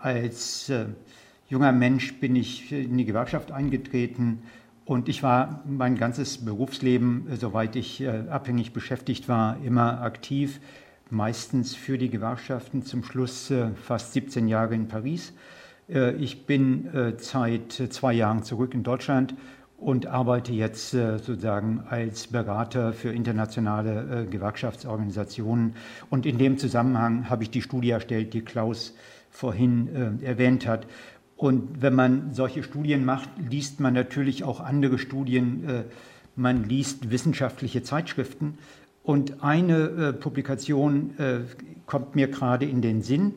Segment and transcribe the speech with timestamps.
[0.00, 0.86] Als äh,
[1.48, 4.42] junger Mensch bin ich in die Gewerkschaft eingetreten
[4.84, 10.60] und ich war mein ganzes Berufsleben, äh, soweit ich äh, abhängig beschäftigt war, immer aktiv,
[11.10, 15.32] meistens für die Gewerkschaften, zum Schluss äh, fast 17 Jahre in Paris.
[15.88, 19.34] Äh, ich bin äh, seit zwei Jahren zurück in Deutschland
[19.78, 25.76] und arbeite jetzt sozusagen als Berater für internationale Gewerkschaftsorganisationen.
[26.10, 28.94] Und in dem Zusammenhang habe ich die Studie erstellt, die Klaus
[29.30, 30.86] vorhin erwähnt hat.
[31.36, 35.84] Und wenn man solche Studien macht, liest man natürlich auch andere Studien.
[36.34, 38.58] Man liest wissenschaftliche Zeitschriften.
[39.02, 41.10] Und eine Publikation
[41.86, 43.34] kommt mir gerade in den Sinn.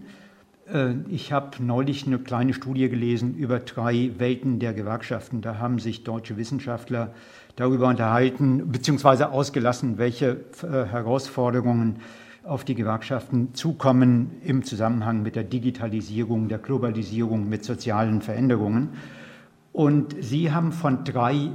[0.71, 5.41] Äh, ich habe neulich eine kleine Studie gelesen über drei Welten der Gewerkschaften.
[5.41, 7.13] Da haben sich deutsche Wissenschaftler
[7.55, 9.25] darüber unterhalten bzw.
[9.25, 11.97] ausgelassen, welche äh, Herausforderungen
[12.43, 18.89] auf die Gewerkschaften zukommen im Zusammenhang mit der Digitalisierung, der Globalisierung, mit sozialen Veränderungen.
[19.73, 21.51] Und Sie haben von drei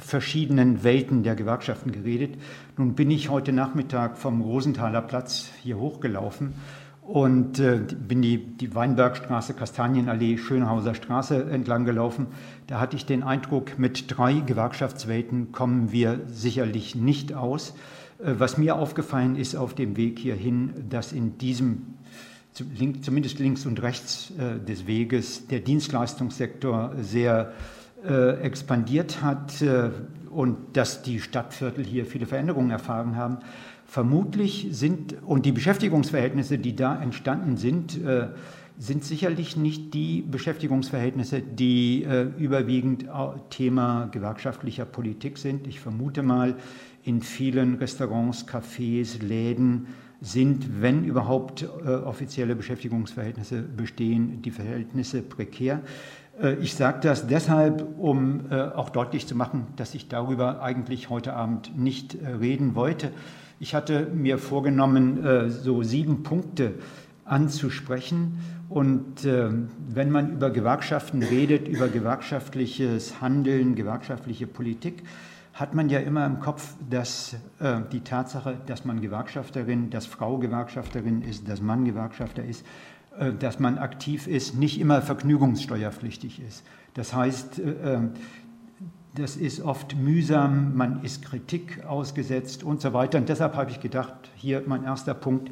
[0.00, 2.36] verschiedenen Welten der Gewerkschaften geredet.
[2.76, 6.54] Nun bin ich heute Nachmittag vom Rosenthaler Platz hier hochgelaufen
[7.02, 12.28] und äh, bin die, die Weinbergstraße, Kastanienallee, Schönhauser Straße entlang gelaufen.
[12.66, 17.74] Da hatte ich den Eindruck, mit drei Gewerkschaftswelten kommen wir sicherlich nicht aus.
[18.22, 21.94] Äh, was mir aufgefallen ist auf dem Weg hierhin, dass in diesem
[22.52, 27.52] zumindest links und rechts äh, des Weges der Dienstleistungssektor sehr
[28.04, 29.62] äh, expandiert hat
[30.30, 33.38] und dass die Stadtviertel hier viele Veränderungen erfahren haben.
[33.86, 37.98] Vermutlich sind, und die Beschäftigungsverhältnisse, die da entstanden sind,
[38.78, 42.06] sind sicherlich nicht die Beschäftigungsverhältnisse, die
[42.38, 43.06] überwiegend
[43.50, 45.66] Thema gewerkschaftlicher Politik sind.
[45.66, 46.54] Ich vermute mal,
[47.10, 49.88] in vielen Restaurants, Cafés, Läden
[50.20, 55.80] sind, wenn überhaupt äh, offizielle Beschäftigungsverhältnisse bestehen, die Verhältnisse prekär.
[56.62, 61.76] Ich sage das deshalb, um auch deutlich zu machen, dass ich darüber eigentlich heute Abend
[61.76, 63.10] nicht reden wollte.
[63.62, 66.76] Ich hatte mir vorgenommen, äh, so sieben Punkte
[67.26, 68.38] anzusprechen.
[68.70, 69.50] Und äh,
[69.86, 75.02] wenn man über Gewerkschaften redet, über gewerkschaftliches Handeln, gewerkschaftliche Politik,
[75.60, 80.38] hat man ja immer im Kopf, dass äh, die Tatsache, dass man Gewerkschafterin, dass Frau
[80.38, 82.64] Gewerkschafterin ist, dass Mann Gewerkschafter ist,
[83.40, 86.64] dass man aktiv ist, nicht immer vergnügungssteuerpflichtig ist.
[86.94, 87.60] Das heißt,
[89.14, 93.18] das ist oft mühsam, man ist Kritik ausgesetzt und so weiter.
[93.18, 95.50] Und deshalb habe ich gedacht, hier mein erster Punkt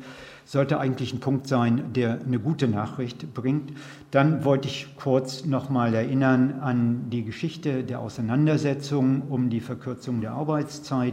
[0.49, 3.75] sollte eigentlich ein Punkt sein, der eine gute Nachricht bringt.
[4.11, 10.33] Dann wollte ich kurz nochmal erinnern an die Geschichte der Auseinandersetzung um die Verkürzung der
[10.33, 11.13] Arbeitszeit,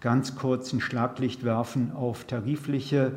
[0.00, 3.12] ganz kurz ein Schlaglicht werfen auf tarifliche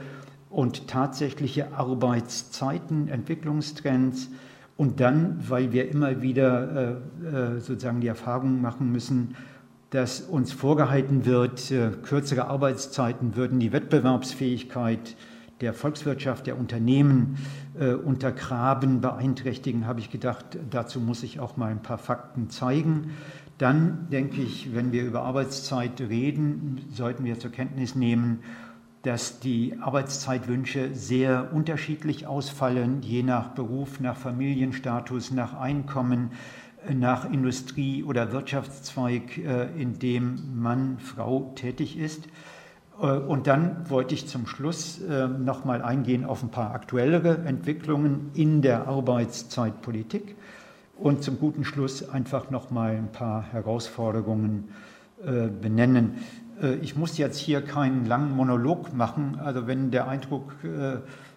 [0.49, 4.31] und tatsächliche Arbeitszeiten, Entwicklungstrends
[4.75, 9.37] und dann, weil wir immer wieder äh, äh, sozusagen die Erfahrung machen müssen,
[9.89, 15.15] dass uns vorgehalten wird, äh, kürzere Arbeitszeiten würden die Wettbewerbsfähigkeit
[15.61, 17.37] der Volkswirtschaft, der Unternehmen
[17.79, 23.11] äh, untergraben, beeinträchtigen, habe ich gedacht, dazu muss ich auch mal ein paar Fakten zeigen.
[23.57, 28.39] Dann denke ich, wenn wir über Arbeitszeit reden, sollten wir zur Kenntnis nehmen,
[29.03, 36.31] dass die Arbeitszeitwünsche sehr unterschiedlich ausfallen, je nach Beruf, nach Familienstatus, nach Einkommen,
[36.91, 42.27] nach Industrie- oder Wirtschaftszweig, äh, in dem Mann, Frau tätig ist.
[43.01, 47.39] Äh, und dann wollte ich zum Schluss äh, noch mal eingehen auf ein paar aktuellere
[47.45, 50.35] Entwicklungen in der Arbeitszeitpolitik
[50.97, 54.69] und zum guten Schluss einfach noch mal ein paar Herausforderungen
[55.61, 56.15] benennen.
[56.61, 59.39] Äh, ich muss jetzt hier keinen langen Monolog machen.
[59.39, 60.53] Also wenn der Eindruck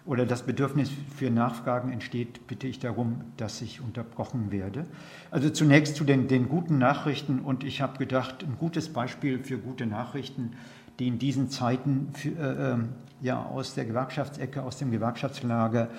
[0.05, 4.85] oder das Bedürfnis für Nachfragen entsteht, bitte ich darum, dass ich unterbrochen werde.
[5.29, 7.39] Also zunächst zu den, den guten Nachrichten.
[7.39, 10.53] Und ich habe gedacht, ein gutes Beispiel für gute Nachrichten,
[10.99, 12.89] die in diesen Zeiten für, äh, ähm,
[13.21, 15.89] ja, aus der Gewerkschaftsecke, aus dem Gewerkschaftslager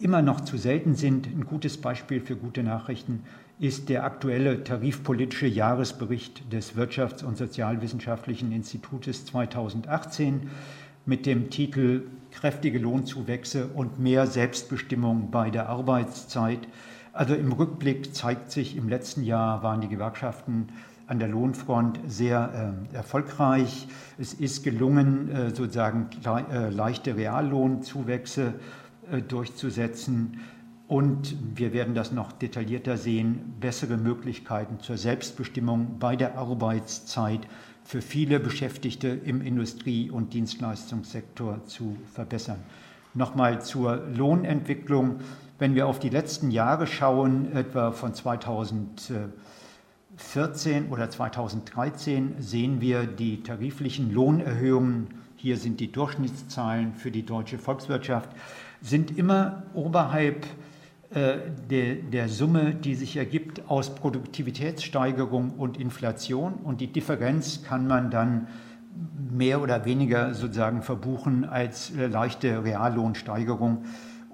[0.00, 1.26] immer noch zu selten sind.
[1.26, 3.22] Ein gutes Beispiel für gute Nachrichten
[3.58, 10.50] ist der aktuelle tarifpolitische Jahresbericht des Wirtschafts- und Sozialwissenschaftlichen Institutes 2018
[11.06, 16.68] mit dem Titel Kräftige Lohnzuwächse und mehr Selbstbestimmung bei der Arbeitszeit.
[17.14, 20.68] Also im Rückblick zeigt sich, im letzten Jahr waren die Gewerkschaften
[21.06, 23.88] an der Lohnfront sehr äh, erfolgreich.
[24.18, 28.54] Es ist gelungen, äh, sozusagen äh, leichte Reallohnzuwächse
[29.10, 30.40] äh, durchzusetzen.
[30.88, 37.40] Und wir werden das noch detaillierter sehen, bessere Möglichkeiten zur Selbstbestimmung bei der Arbeitszeit
[37.84, 42.58] für viele Beschäftigte im Industrie- und Dienstleistungssektor zu verbessern.
[43.14, 45.20] Nochmal zur Lohnentwicklung.
[45.58, 48.12] Wenn wir auf die letzten Jahre schauen, etwa von
[50.16, 57.58] 2014 oder 2013, sehen wir die tariflichen Lohnerhöhungen, hier sind die Durchschnittszahlen für die deutsche
[57.58, 58.30] Volkswirtschaft,
[58.80, 60.46] sind immer oberhalb
[61.10, 61.36] äh,
[61.70, 66.54] der, der Summe, die sich ergibt aus Produktivitätssteigerung und Inflation.
[66.54, 68.48] Und die Differenz kann man dann
[69.30, 73.84] mehr oder weniger sozusagen verbuchen als äh, leichte Reallohnsteigerung.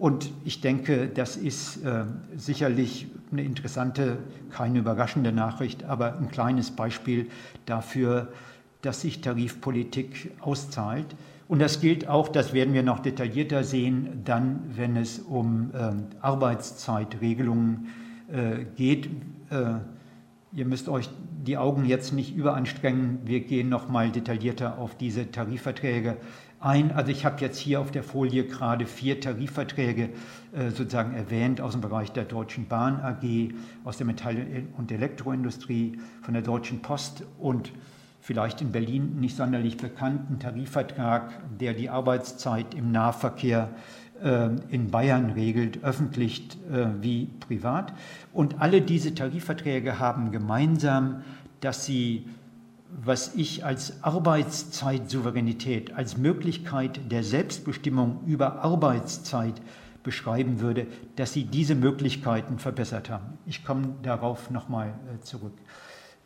[0.02, 2.02] Und ich denke, das ist äh,
[2.37, 4.19] sicherlich eine interessante,
[4.50, 7.28] keine überraschende Nachricht, aber ein kleines Beispiel
[7.66, 8.32] dafür,
[8.81, 11.06] dass sich Tarifpolitik auszahlt.
[11.46, 15.93] Und das gilt auch, das werden wir noch detaillierter sehen, dann, wenn es um äh,
[16.20, 17.87] Arbeitszeitregelungen
[18.32, 19.06] äh, geht.
[19.50, 19.75] Äh,
[20.52, 21.10] ihr müsst euch
[21.46, 23.20] die Augen jetzt nicht überanstrengen.
[23.25, 26.16] Wir gehen noch mal detaillierter auf diese Tarifverträge
[26.64, 26.93] ein.
[26.93, 30.11] Also ich habe jetzt hier auf der Folie gerade vier Tarifverträge
[30.53, 33.55] äh, sozusagen erwähnt aus dem Bereich der Deutschen Bahn AG,
[33.85, 37.73] aus der Metall- und Elektroindustrie, von der Deutschen Post und
[38.20, 43.70] vielleicht in Berlin nicht sonderlich bekannten Tarifvertrag, der die Arbeitszeit im Nahverkehr
[44.23, 47.93] äh, in Bayern regelt, öffentlich äh, wie privat.
[48.32, 51.23] Und alle diese Tarifverträge haben gemeinsam,
[51.61, 52.26] dass sie
[52.92, 59.60] was ich als Arbeitszeitsouveränität, als Möglichkeit der Selbstbestimmung über Arbeitszeit
[60.02, 60.86] beschreiben würde,
[61.16, 63.38] dass sie diese Möglichkeiten verbessert haben.
[63.46, 65.54] Ich komme darauf nochmal äh, zurück.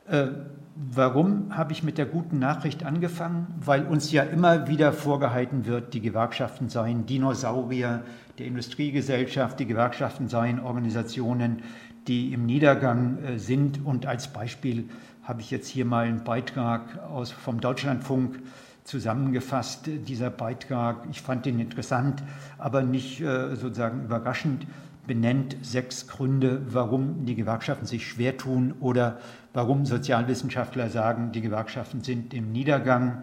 [0.09, 0.29] Äh,
[0.77, 3.49] warum habe ich mit der guten Nachricht angefangen?
[3.61, 8.03] Weil uns ja immer wieder vorgehalten wird, die Gewerkschaften seien Dinosaurier
[8.39, 11.63] der Industriegesellschaft, die Gewerkschaften seien Organisationen,
[12.07, 13.85] die im Niedergang äh, sind.
[13.85, 14.89] Und als Beispiel
[15.27, 18.39] habe ich jetzt hier mal einen Beitrag aus, vom Deutschlandfunk
[18.85, 19.87] zusammengefasst.
[19.87, 22.23] Dieser Beitrag, ich fand ihn interessant,
[22.59, 24.67] aber nicht äh, sozusagen überraschend
[25.07, 29.19] benennt sechs Gründe, warum die Gewerkschaften sich schwer tun oder
[29.53, 33.23] warum Sozialwissenschaftler sagen, die Gewerkschaften sind im Niedergang.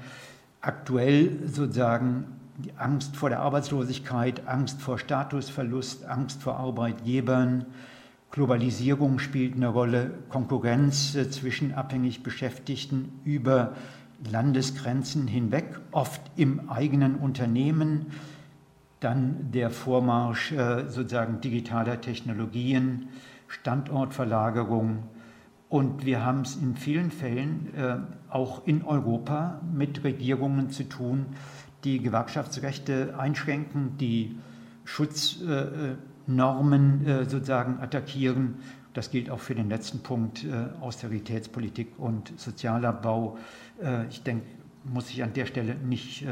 [0.61, 2.25] Aktuell sozusagen
[2.57, 7.65] die Angst vor der Arbeitslosigkeit, Angst vor Statusverlust, Angst vor Arbeitgebern,
[8.33, 13.75] Globalisierung spielt eine Rolle, Konkurrenz äh, zwischen abhängig Beschäftigten über
[14.27, 18.07] Landesgrenzen hinweg, oft im eigenen Unternehmen,
[18.99, 23.09] dann der Vormarsch äh, sozusagen digitaler Technologien,
[23.47, 25.03] Standortverlagerung.
[25.69, 27.97] Und wir haben es in vielen Fällen äh,
[28.29, 31.27] auch in Europa mit Regierungen zu tun,
[31.83, 34.39] die Gewerkschaftsrechte einschränken, die
[36.25, 38.55] Schutznormen äh, sozusagen attackieren.
[38.93, 40.45] Das gilt auch für den letzten Punkt
[40.79, 43.39] Austeritätspolitik und Sozialabbau.
[44.11, 44.45] Ich denke,
[44.83, 46.27] muss ich an der Stelle nicht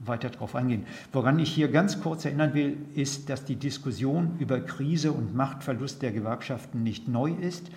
[0.00, 0.86] weiter darauf eingehen.
[1.12, 6.02] Woran ich hier ganz kurz erinnern will, ist, dass die Diskussion über Krise und Machtverlust
[6.02, 7.70] der Gewerkschaften nicht neu ist.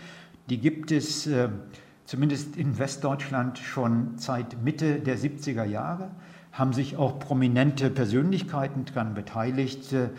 [0.49, 1.49] Die gibt es äh,
[2.05, 6.11] zumindest in Westdeutschland schon seit Mitte der 70er Jahre,
[6.51, 9.93] haben sich auch prominente Persönlichkeiten daran beteiligt.
[9.93, 10.09] Äh,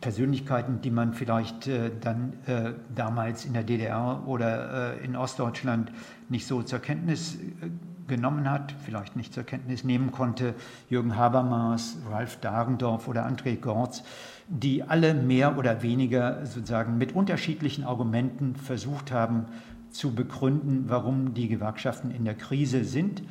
[0.00, 5.92] Persönlichkeiten, die man vielleicht äh, dann äh, damals in der DDR oder äh, in Ostdeutschland
[6.28, 7.68] nicht so zur Kenntnis äh,
[8.08, 10.54] genommen hat, vielleicht nicht zur Kenntnis nehmen konnte,
[10.90, 14.02] Jürgen Habermas, Ralf Dahrendorf oder André Gortz,
[14.48, 19.46] die alle mehr oder weniger sozusagen mit unterschiedlichen Argumenten versucht haben
[19.90, 23.22] zu begründen, warum die Gewerkschaften in der Krise sind.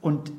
[0.00, 0.32] Und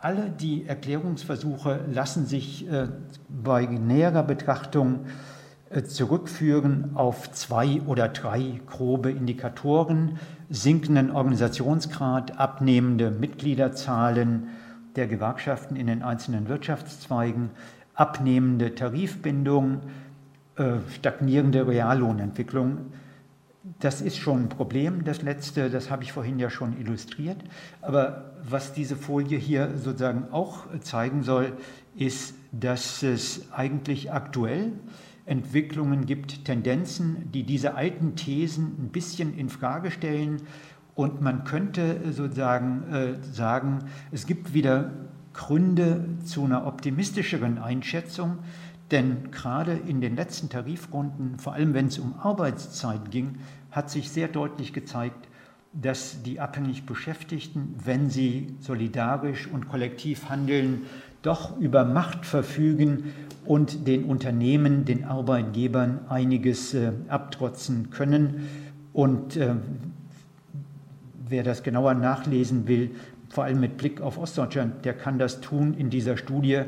[0.00, 2.88] alle die Erklärungsversuche lassen sich äh,
[3.28, 5.06] bei näherer Betrachtung
[5.70, 14.48] äh, zurückführen auf zwei oder drei grobe Indikatoren, sinkenden Organisationsgrad, abnehmende Mitgliederzahlen
[14.94, 17.50] der Gewerkschaften in den einzelnen Wirtschaftszweigen,
[17.94, 19.80] abnehmende Tarifbindung,
[20.56, 22.92] äh, stagnierende Reallohnentwicklung.
[23.80, 27.38] Das ist schon ein Problem, das letzte, das habe ich vorhin ja schon illustriert.
[27.82, 31.52] Aber was diese Folie hier sozusagen auch zeigen soll,
[31.96, 34.72] ist, dass es eigentlich aktuell
[35.26, 40.42] Entwicklungen gibt, Tendenzen, die diese alten Thesen ein bisschen in Frage stellen.
[40.94, 44.90] Und man könnte sozusagen äh, sagen, es gibt wieder
[45.34, 48.38] Gründe zu einer optimistischeren Einschätzung,
[48.90, 53.36] denn gerade in den letzten Tarifrunden, vor allem wenn es um Arbeitszeit ging,
[53.70, 55.28] hat sich sehr deutlich gezeigt,
[55.72, 60.86] dass die abhängig Beschäftigten, wenn sie solidarisch und kollektiv handeln,
[61.22, 63.12] doch über Macht verfügen
[63.44, 68.48] und den Unternehmen, den Arbeitgebern einiges äh, abtrotzen können.
[68.92, 69.54] Und äh,
[71.28, 72.90] wer das genauer nachlesen will,
[73.28, 76.62] vor allem mit Blick auf Ostdeutschland, der kann das tun in dieser Studie.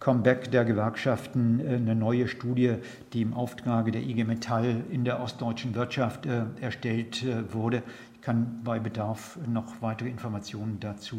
[0.00, 2.76] Comeback der Gewerkschaften äh, eine neue Studie,
[3.12, 7.82] die im Auftrage der IG Metall in der ostdeutschen Wirtschaft äh, erstellt äh, wurde.
[8.14, 11.16] Ich kann bei Bedarf noch weitere Informationen dazu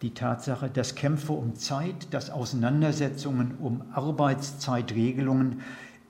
[0.02, 5.60] die Tatsache, dass Kämpfe um Zeit, dass Auseinandersetzungen um Arbeitszeitregelungen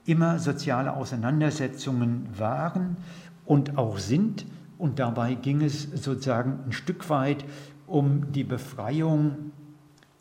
[0.06, 2.96] immer soziale Auseinandersetzungen waren
[3.44, 4.46] und auch sind.
[4.78, 7.44] Und dabei ging es sozusagen ein Stück weit
[7.86, 9.52] um die Befreiung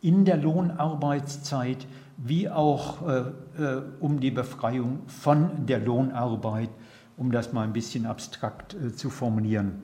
[0.01, 3.19] in der Lohnarbeitszeit wie auch äh,
[3.61, 6.69] äh, um die Befreiung von der Lohnarbeit,
[7.17, 9.81] um das mal ein bisschen abstrakt äh, zu formulieren.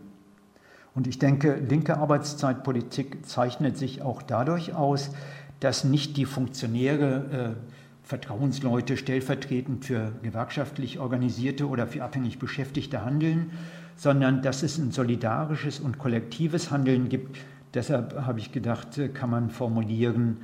[0.96, 5.12] Und ich denke, linke Arbeitszeitpolitik zeichnet sich auch dadurch aus,
[5.60, 13.52] dass nicht die Funktionäre, äh, Vertrauensleute stellvertretend für gewerkschaftlich organisierte oder für abhängig Beschäftigte handeln,
[13.96, 17.38] sondern dass es ein solidarisches und kollektives Handeln gibt,
[17.74, 20.38] Deshalb habe ich gedacht, äh, kann man formulieren,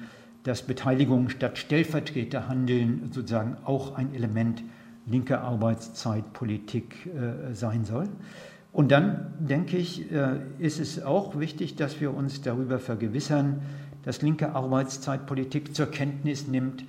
[0.44, 4.64] dass Beteiligung statt Stellvertreterhandeln sozusagen auch ein Element
[5.08, 8.08] linker Arbeitszeitpolitik äh, sein soll.
[8.72, 13.62] Und dann denke ich, äh, ist es auch wichtig, dass wir uns darüber vergewissern,
[14.04, 16.84] dass linke Arbeitszeitpolitik zur Kenntnis nimmt,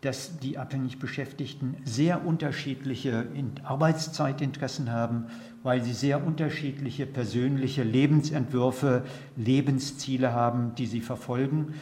[0.00, 3.26] dass die abhängig Beschäftigten sehr unterschiedliche
[3.64, 5.26] Arbeitszeitinteressen haben,
[5.62, 9.04] weil sie sehr unterschiedliche persönliche Lebensentwürfe,
[9.36, 11.74] Lebensziele haben, die sie verfolgen.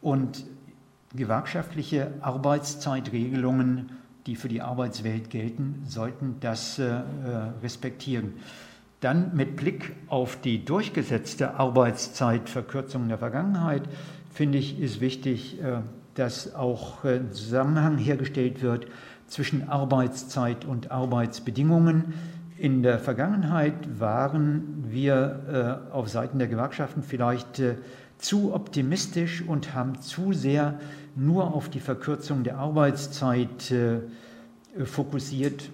[0.00, 0.44] Und
[1.14, 3.90] gewerkschaftliche Arbeitszeitregelungen,
[4.26, 7.00] die für die Arbeitswelt gelten, sollten das äh,
[7.62, 8.34] respektieren.
[9.00, 13.82] Dann mit Blick auf die durchgesetzte Arbeitszeitverkürzung der Vergangenheit,
[14.32, 15.80] finde ich, ist wichtig, äh,
[16.14, 18.86] dass auch ein äh, Zusammenhang hergestellt wird
[19.26, 22.14] zwischen Arbeitszeit und Arbeitsbedingungen.
[22.60, 27.76] In der Vergangenheit waren wir äh, auf Seiten der Gewerkschaften vielleicht äh,
[28.18, 30.78] zu optimistisch und haben zu sehr
[31.16, 33.74] nur auf die Verkürzung der Arbeitszeit
[34.84, 35.70] fokussiert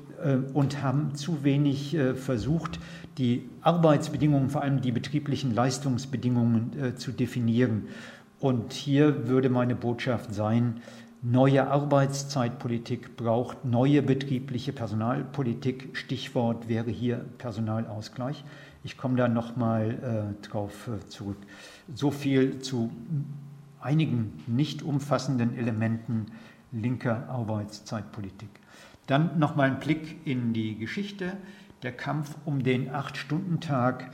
[0.55, 2.79] und haben zu wenig versucht,
[3.19, 7.89] die Arbeitsbedingungen, vor allem die betrieblichen Leistungsbedingungen zu definieren.
[8.39, 10.81] Und hier würde meine Botschaft sein,
[11.23, 15.97] neue Arbeitszeitpolitik braucht neue betriebliche Personalpolitik.
[15.97, 18.45] Stichwort wäre hier Personalausgleich.
[18.85, 21.39] Ich komme da nochmal äh, drauf äh, zurück.
[21.95, 22.91] So viel zu
[23.81, 26.27] einigen nicht umfassenden Elementen
[26.73, 28.49] linker Arbeitszeitpolitik.
[29.07, 31.33] Dann nochmal ein Blick in die Geschichte.
[31.83, 34.11] Der Kampf um den Acht-Stunden-Tag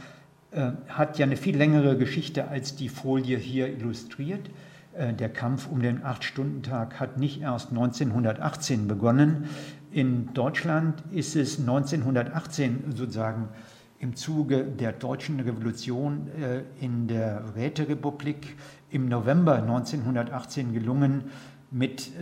[0.51, 4.51] äh, hat ja eine viel längere Geschichte als die Folie hier illustriert.
[4.95, 9.49] Äh, der Kampf um den Acht-Stunden-Tag hat nicht erst 1918 begonnen.
[9.91, 13.49] In Deutschland ist es 1918 sozusagen
[13.99, 18.57] im Zuge der deutschen Revolution äh, in der Räterepublik
[18.91, 21.25] im November 1918 gelungen,
[21.75, 22.13] mit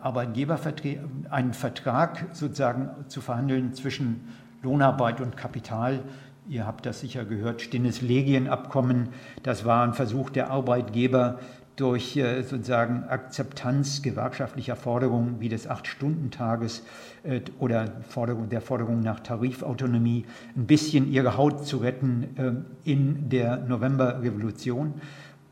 [0.00, 4.26] Arbeitgebervertretern einen Vertrag sozusagen zu verhandeln zwischen
[4.60, 6.02] Lohnarbeit und Kapital,
[6.48, 9.08] Ihr habt das sicher gehört, Stinnes Legienabkommen.
[9.42, 11.40] Das war ein Versuch der Arbeitgeber,
[11.76, 16.82] durch äh, sozusagen Akzeptanz gewerkschaftlicher Forderungen wie des Acht-Stunden-Tages
[17.22, 20.24] äh, oder Forderung, der Forderung nach Tarifautonomie
[20.56, 24.94] ein bisschen ihre Haut zu retten äh, in der Novemberrevolution.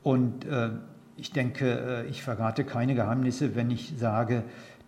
[0.02, 0.44] Und
[1.16, 4.44] ich denke, ich verrate keine Geheimnisse, wenn ich sage,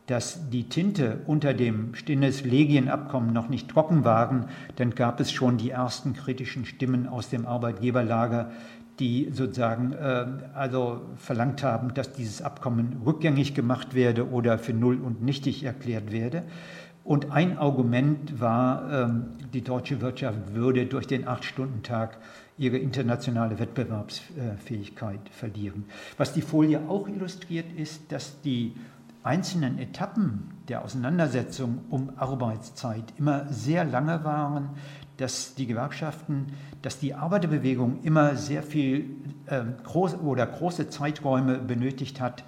[0.06, 5.70] dass die Tinte unter dem Stinnes-Legien-Abkommen noch nicht trocken waren, dann gab es schon die
[5.70, 8.50] ersten kritischen Stimmen aus dem Arbeitgeberlager,
[8.98, 15.00] die sozusagen äh, also verlangt haben, dass dieses Abkommen rückgängig gemacht werde oder für null
[15.00, 16.42] und nichtig erklärt werde.
[17.04, 22.18] Und ein Argument war, ähm, die deutsche Wirtschaft würde durch den Acht-Stunden-Tag
[22.58, 25.84] ihre internationale Wettbewerbsfähigkeit verlieren.
[26.16, 28.74] Was die Folie auch illustriert, ist, dass die
[29.22, 34.70] einzelnen Etappen der Auseinandersetzung um Arbeitszeit immer sehr lange waren,
[35.16, 36.46] dass die Gewerkschaften,
[36.82, 39.10] dass die Arbeiterbewegung immer sehr viel
[39.46, 42.44] äh, groß, oder große Zeiträume benötigt hat,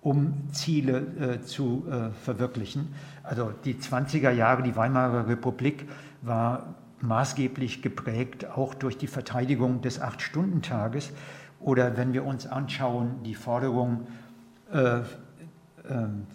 [0.00, 2.94] um Ziele äh, zu äh, verwirklichen.
[3.22, 5.88] Also die 20er Jahre, die Weimarer Republik
[6.22, 11.12] war maßgeblich geprägt auch durch die Verteidigung des Acht-Stunden-Tages.
[11.60, 14.06] Oder wenn wir uns anschauen, die Forderung
[14.72, 15.00] äh,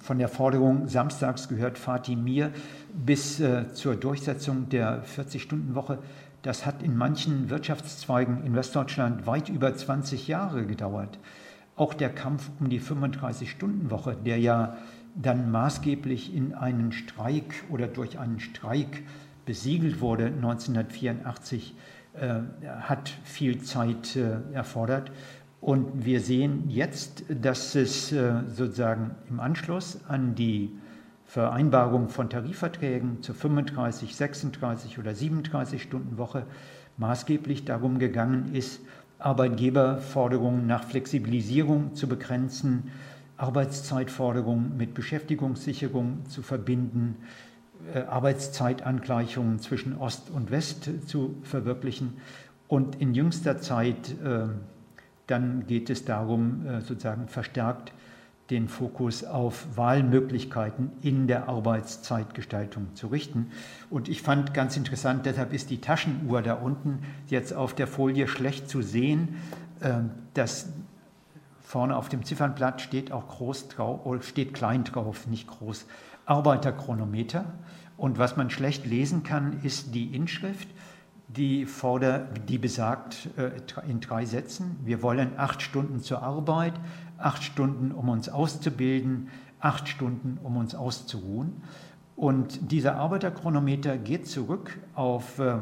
[0.02, 2.52] von der Forderung, samstags gehört Fatih mir,
[2.94, 6.00] bis äh, zur Durchsetzung der 40-Stunden-Woche,
[6.42, 11.20] das hat in manchen Wirtschaftszweigen in Westdeutschland weit über 20 Jahre gedauert.
[11.76, 14.78] Auch der Kampf um die 35-Stunden-Woche, der ja
[15.16, 19.04] dann maßgeblich in einen Streik oder durch einen Streik
[19.46, 21.76] besiegelt wurde 1984,
[22.14, 22.42] äh,
[22.82, 25.12] hat viel Zeit äh, erfordert.
[25.62, 30.72] Und wir sehen jetzt, dass es äh, sozusagen im Anschluss an die
[31.24, 36.48] Vereinbarung von Tarifverträgen zur 35, 36 oder 37 Stunden Woche
[36.98, 38.82] maßgeblich darum gegangen ist,
[39.20, 42.92] Arbeitgeberforderungen nach Flexibilisierung zu begrenzen,
[43.38, 47.18] Arbeitszeitforderungen mit Beschäftigungssicherung zu verbinden,
[47.94, 52.18] äh, Arbeitszeitangleichungen zwischen Ost und West zu verwirklichen.
[52.68, 54.48] Und in jüngster Zeit äh,
[55.28, 57.94] dann geht es darum, äh, sozusagen verstärkt
[58.52, 63.50] den Fokus auf Wahlmöglichkeiten in der Arbeitszeitgestaltung zu richten.
[63.90, 68.28] Und ich fand ganz interessant, deshalb ist die Taschenuhr da unten jetzt auf der Folie
[68.28, 69.38] schlecht zu sehen.
[69.82, 70.68] Ähm, das
[71.62, 75.86] vorne auf dem Ziffernblatt steht auch groß drauf, steht klein drauf, nicht groß,
[76.26, 77.46] Arbeiterchronometer.
[77.96, 80.68] Und was man schlecht lesen kann, ist die Inschrift
[81.36, 83.52] die, forder, die besagt äh,
[83.90, 86.74] in drei Sätzen, wir wollen acht Stunden zur Arbeit,
[87.18, 91.64] acht Stunden, um uns auszubilden, acht Stunden, um uns auszuruhen.
[92.16, 95.58] Und dieser Arbeiterchronometer geht zurück auf äh,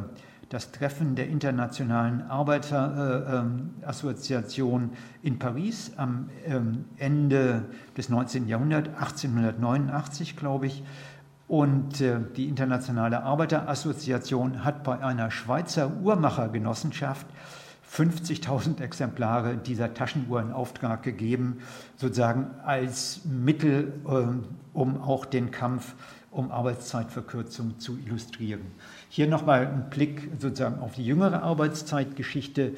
[0.49, 8.47] das Treffen der Internationalen Arbeiterassoziation äh, in Paris am ähm, Ende des 19.
[8.47, 10.83] Jahrhunderts, 1889 glaube ich,
[11.49, 17.25] und äh, die Internationale Arbeiterassoziation hat bei einer Schweizer Uhrmachergenossenschaft
[17.91, 21.57] 50.000 Exemplare dieser Taschenuhr in Auftrag gegeben,
[21.97, 25.95] sozusagen als Mittel, äh, um auch den Kampf
[26.29, 28.61] um Arbeitszeitverkürzung zu illustrieren.
[29.09, 32.73] Hier nochmal ein Blick sozusagen auf die jüngere Arbeitszeitgeschichte.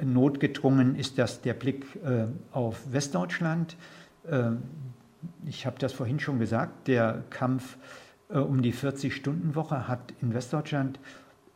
[0.00, 3.76] Notgedrungen ist das der Blick äh, auf Westdeutschland.
[5.44, 7.76] ich habe das vorhin schon gesagt, der Kampf
[8.38, 10.98] um die 40-Stunden-Woche hat in Westdeutschland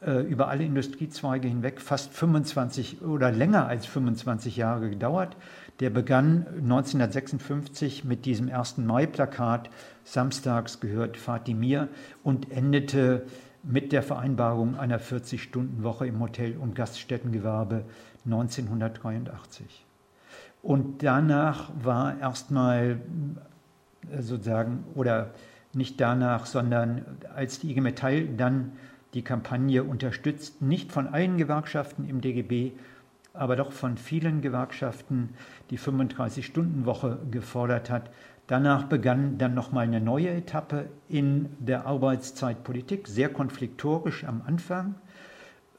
[0.01, 5.37] äh, über alle Industriezweige hinweg fast 25 oder länger als 25 Jahre gedauert.
[5.81, 8.79] Der begann 1956 mit diesem 1.
[8.79, 9.71] Mai-Plakat,
[10.05, 11.89] Samstags gehört Fatimir,
[12.23, 13.27] und endete
[13.63, 17.85] mit der Vereinbarung einer 40-Stunden-Woche im Hotel- und Gaststättengewerbe
[18.25, 19.85] 1983.
[20.63, 23.01] Und danach war erstmal
[24.11, 25.31] äh, sozusagen, oder
[25.79, 28.73] nicht danach, sondern als die IG Metall dann
[29.15, 32.73] die Kampagne unterstützt, nicht von allen Gewerkschaften im DGB,
[33.33, 35.31] aber doch von vielen Gewerkschaften
[35.71, 38.11] die 35-Stunden-Woche gefordert hat.
[38.49, 44.97] Danach begann dann nochmal eine neue Etappe in der Arbeitszeitpolitik, sehr konfliktorisch am Anfang.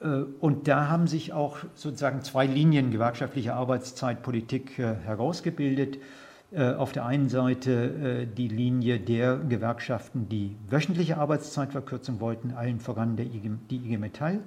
[0.01, 5.97] Äh, und da haben sich auch sozusagen zwei Linien gewerkschaftlicher Arbeitszeitpolitik äh, herausgebildet.
[6.51, 12.79] Äh, auf der einen Seite äh, die Linie der Gewerkschaften, die wöchentliche Arbeitszeitverkürzung wollten, allen
[12.79, 14.39] voran der IG, die IG Metall.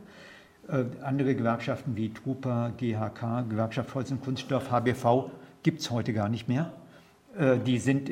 [0.69, 5.31] Äh, andere Gewerkschaften wie Trupa, GHK, Gewerkschaft Holz und Kunststoff, HBV
[5.62, 6.73] gibt es heute gar nicht mehr.
[7.65, 8.11] Die, sind,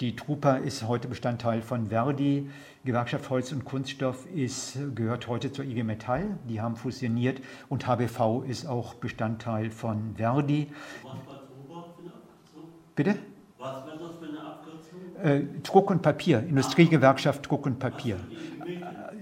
[0.00, 2.48] die Trupa ist heute Bestandteil von Verdi.
[2.86, 6.38] Gewerkschaft Holz und Kunststoff ist, gehört heute zur IG Metall.
[6.48, 10.68] Die haben fusioniert und HBV ist auch Bestandteil von Verdi.
[12.94, 13.16] Bitte?
[13.62, 14.98] Was wird das für eine Abkürzung?
[15.22, 18.16] Äh, Druck und Papier, Industriegewerkschaft Druck und Papier.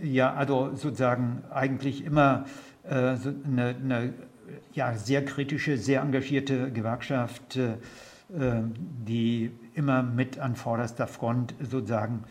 [0.02, 2.46] Ja, also sozusagen eigentlich immer
[2.84, 4.14] äh, so eine, eine
[4.72, 7.74] ja, sehr kritische, sehr engagierte Gewerkschaft, äh,
[8.30, 12.24] die immer mit an vorderster Front sozusagen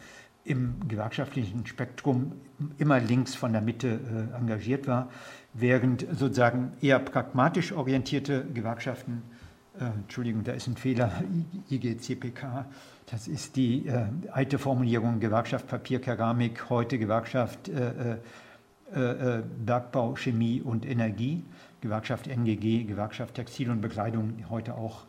[0.46, 2.32] im gewerkschaftlichen Spektrum
[2.80, 4.00] immer links von der Mitte
[4.34, 5.10] äh, engagiert war,
[5.54, 9.39] während sozusagen eher pragmatisch orientierte Gewerkschaften, äh,
[9.80, 11.24] Entschuldigung, da ist ein Fehler,
[11.70, 12.66] IGCPK,
[13.10, 18.18] das ist die äh, alte Formulierung Gewerkschaft Papier, Keramik, heute Gewerkschaft äh,
[18.94, 21.44] äh, äh, Bergbau, Chemie und Energie,
[21.82, 25.06] Gewerkschaft NGG, Gewerkschaft Textil und Bekleidung, die heute auch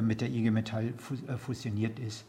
[0.00, 0.94] mit der IG Metall
[1.38, 2.24] fusioniert ist.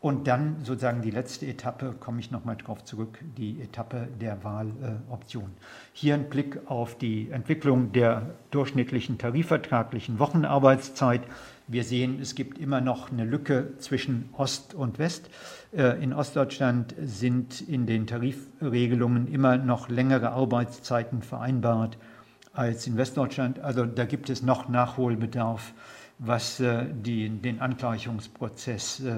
[0.00, 5.50] Und dann sozusagen die letzte Etappe, komme ich nochmal drauf zurück, die Etappe der Wahloption.
[5.92, 11.20] Hier ein Blick auf die Entwicklung der durchschnittlichen tarifvertraglichen Wochenarbeitszeit.
[11.68, 15.28] Wir sehen, es gibt immer noch eine Lücke zwischen Ost und West.
[15.76, 21.98] Äh, in Ostdeutschland sind in den Tarifregelungen immer noch längere Arbeitszeiten vereinbart
[22.54, 23.58] als in Westdeutschland.
[23.60, 25.74] Also da gibt es noch Nachholbedarf,
[26.18, 29.16] was äh, die, den Angleichungsprozess äh,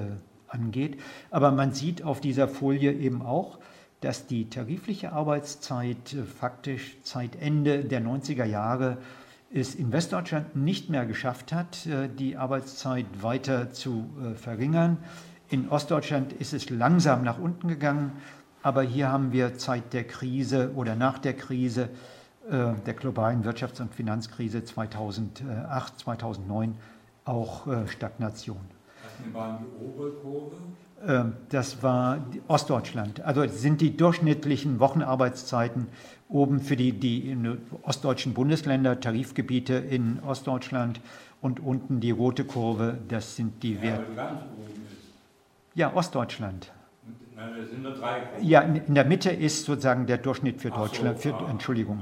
[0.53, 0.99] angeht.
[1.31, 3.59] Aber man sieht auf dieser Folie eben auch,
[4.03, 8.97] dass die tarifliche Arbeitszeit äh, faktisch seit Ende der 90er Jahre
[9.53, 14.97] es in Westdeutschland nicht mehr geschafft hat, äh, die Arbeitszeit weiter zu äh, verringern.
[15.49, 18.11] In Ostdeutschland ist es langsam nach unten gegangen,
[18.61, 21.89] aber hier haben wir seit der Krise oder nach der Krise,
[22.49, 26.75] der globalen Wirtschafts- und Finanzkrise 2008, 2009
[27.25, 28.72] auch Stagnation
[29.33, 30.55] waren die obere Kurve?
[31.05, 33.21] Ähm, das war Ostdeutschland.
[33.21, 35.87] Also sind die durchschnittlichen Wochenarbeitszeiten
[36.29, 37.37] oben für die, die
[37.83, 40.99] ostdeutschen Bundesländer, Tarifgebiete in Ostdeutschland
[41.41, 44.05] und unten die rote Kurve, das sind die Werte.
[44.15, 44.39] Ja, ist.
[45.75, 46.71] ja, Ostdeutschland.
[47.35, 48.47] Nein, das sind nur drei Kurven.
[48.47, 51.19] Ja, in der Mitte ist sozusagen der Durchschnitt für Deutschland.
[51.19, 52.01] So, für, ah, Entschuldigung,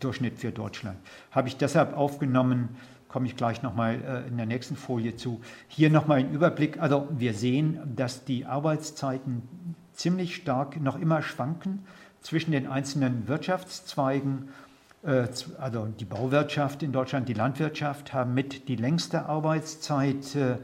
[0.00, 0.98] Durchschnitt für Deutschland.
[1.30, 2.76] Habe ich deshalb aufgenommen,
[3.14, 5.40] komme ich gleich nochmal äh, in der nächsten Folie zu.
[5.68, 6.80] Hier nochmal ein Überblick.
[6.80, 11.86] Also wir sehen, dass die Arbeitszeiten ziemlich stark noch immer schwanken
[12.22, 14.48] zwischen den einzelnen Wirtschaftszweigen.
[15.04, 15.28] Äh,
[15.60, 20.34] also die Bauwirtschaft in Deutschland, die Landwirtschaft haben mit die längste Arbeitszeit.
[20.34, 20.56] Äh,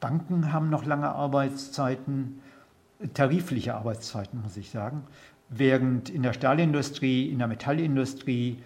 [0.00, 2.40] Banken haben noch lange Arbeitszeiten,
[3.14, 5.04] tarifliche Arbeitszeiten muss ich sagen,
[5.48, 8.58] während in der Stahlindustrie, in der Metallindustrie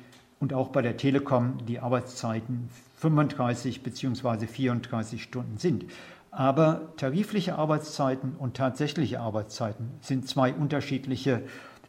[0.42, 4.48] und auch bei der Telekom die Arbeitszeiten 35 bzw.
[4.48, 5.84] 34 Stunden sind.
[6.32, 11.42] Aber tarifliche Arbeitszeiten und tatsächliche Arbeitszeiten sind zwei unterschiedliche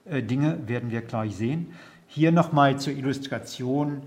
[0.05, 1.71] äh, Dinge, werden wir gleich sehen.
[2.05, 4.03] Hier nochmal zur Illustration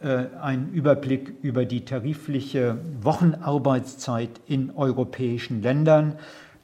[0.00, 6.16] äh, ein Überblick über die tarifliche Wochenarbeitszeit in europäischen Ländern.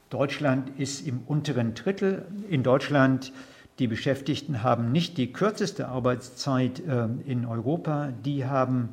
[0.09, 2.25] Deutschland ist im unteren Drittel.
[2.49, 3.31] In Deutschland
[3.79, 8.89] die Beschäftigten haben nicht die kürzeste Arbeitszeit äh, in Europa, die haben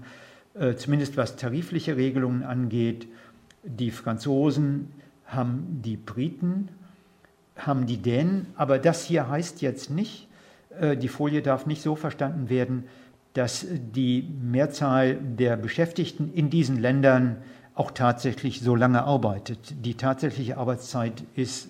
[0.55, 3.07] äh, zumindest was tarifliche Regelungen angeht.
[3.65, 4.93] Die Franzosen
[5.27, 6.69] haben die Briten,
[7.57, 10.29] haben die Dänen, aber das hier heißt jetzt nicht,
[10.81, 12.85] äh, die Folie darf nicht so verstanden werden,
[13.35, 17.37] dass die Mehrzahl der Beschäftigten in diesen Ländern
[17.75, 19.59] auch tatsächlich so lange arbeitet.
[19.85, 21.69] Die tatsächliche Arbeitszeit ist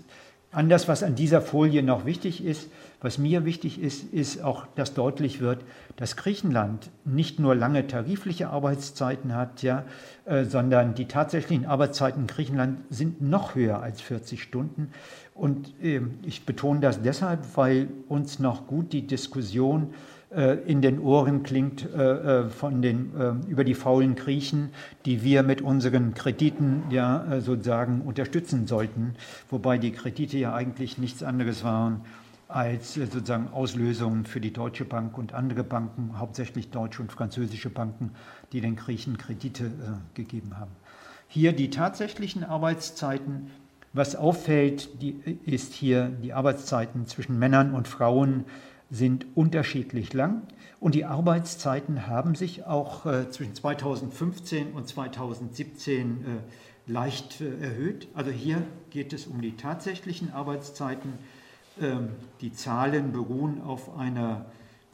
[0.50, 2.70] anders, was an dieser Folie noch wichtig ist.
[3.00, 5.60] Was mir wichtig ist, ist auch, dass deutlich wird,
[5.96, 9.84] dass Griechenland nicht nur lange tarifliche Arbeitszeiten hat, ja,
[10.24, 14.90] äh, sondern die tatsächlichen Arbeitszeiten in Griechenland sind noch höher als 40 Stunden.
[15.34, 19.94] Und äh, ich betone das deshalb, weil uns noch gut die Diskussion
[20.30, 23.12] äh, in den Ohren klingt äh, äh, von den,
[23.48, 24.70] über die faulen Griechen,
[25.04, 29.14] die wir mit unseren Krediten ja sozusagen unterstützen sollten,
[29.50, 32.02] wobei die Kredite ja eigentlich nichts anderes waren
[32.48, 37.70] als äh, sozusagen Auslösungen für die Deutsche Bank und andere Banken, hauptsächlich deutsche und französische
[37.70, 38.12] Banken,
[38.52, 39.70] die den Griechen Kredite äh,
[40.14, 40.72] gegeben haben.
[41.28, 43.50] Hier die tatsächlichen Arbeitszeiten.
[43.92, 48.44] Was auffällt, die, ist hier, die Arbeitszeiten zwischen Männern und Frauen
[48.90, 50.42] sind unterschiedlich lang
[50.80, 58.08] und die Arbeitszeiten haben sich auch äh, zwischen 2015 und 2017 äh, leicht äh, erhöht.
[58.14, 61.14] Also hier geht es um die tatsächlichen Arbeitszeiten
[62.40, 64.46] die Zahlen beruhen auf einer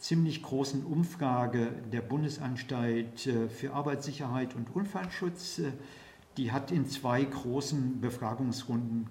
[0.05, 5.61] ziemlich großen Umfrage der Bundesanstalt äh, für Arbeitssicherheit und Unfallschutz.
[5.61, 5.73] Äh,
[6.37, 9.09] die hat in zwei großen Befragungsrunden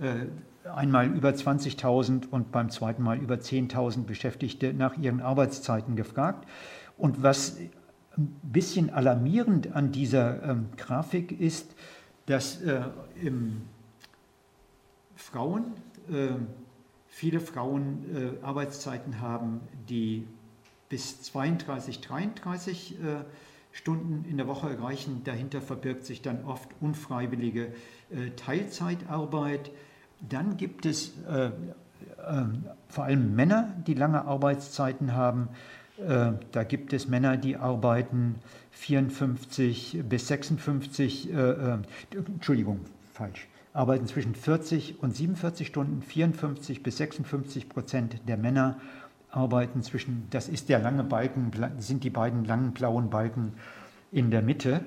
[0.00, 0.26] äh,
[0.68, 6.46] einmal über 20.000 und beim zweiten Mal über 10.000 Beschäftigte nach ihren Arbeitszeiten gefragt.
[6.96, 7.56] Und was
[8.16, 11.74] ein bisschen alarmierend an dieser ähm, Grafik ist,
[12.26, 12.60] dass
[13.22, 13.62] im
[15.14, 15.74] Frauen,
[17.16, 20.26] viele Frauen äh, Arbeitszeiten haben, die
[20.90, 23.24] bis 32, 33 äh,
[23.72, 25.24] Stunden in der Woche reichen.
[25.24, 27.68] Dahinter verbirgt sich dann oft unfreiwillige
[28.10, 29.70] äh, Teilzeitarbeit.
[30.28, 31.52] Dann gibt es äh,
[32.88, 35.48] vor allem Männer, die lange Arbeitszeiten haben.
[35.98, 38.34] Da gibt es Männer, die arbeiten
[38.72, 41.78] 54 bis 56, äh, äh,
[42.14, 42.80] Entschuldigung,
[43.12, 48.78] falsch, arbeiten zwischen 40 und 47 Stunden, 54 bis 56 Prozent der Männer
[49.30, 53.52] arbeiten zwischen, das ist der lange Balken, sind die beiden langen blauen Balken
[54.10, 54.80] in der Mitte.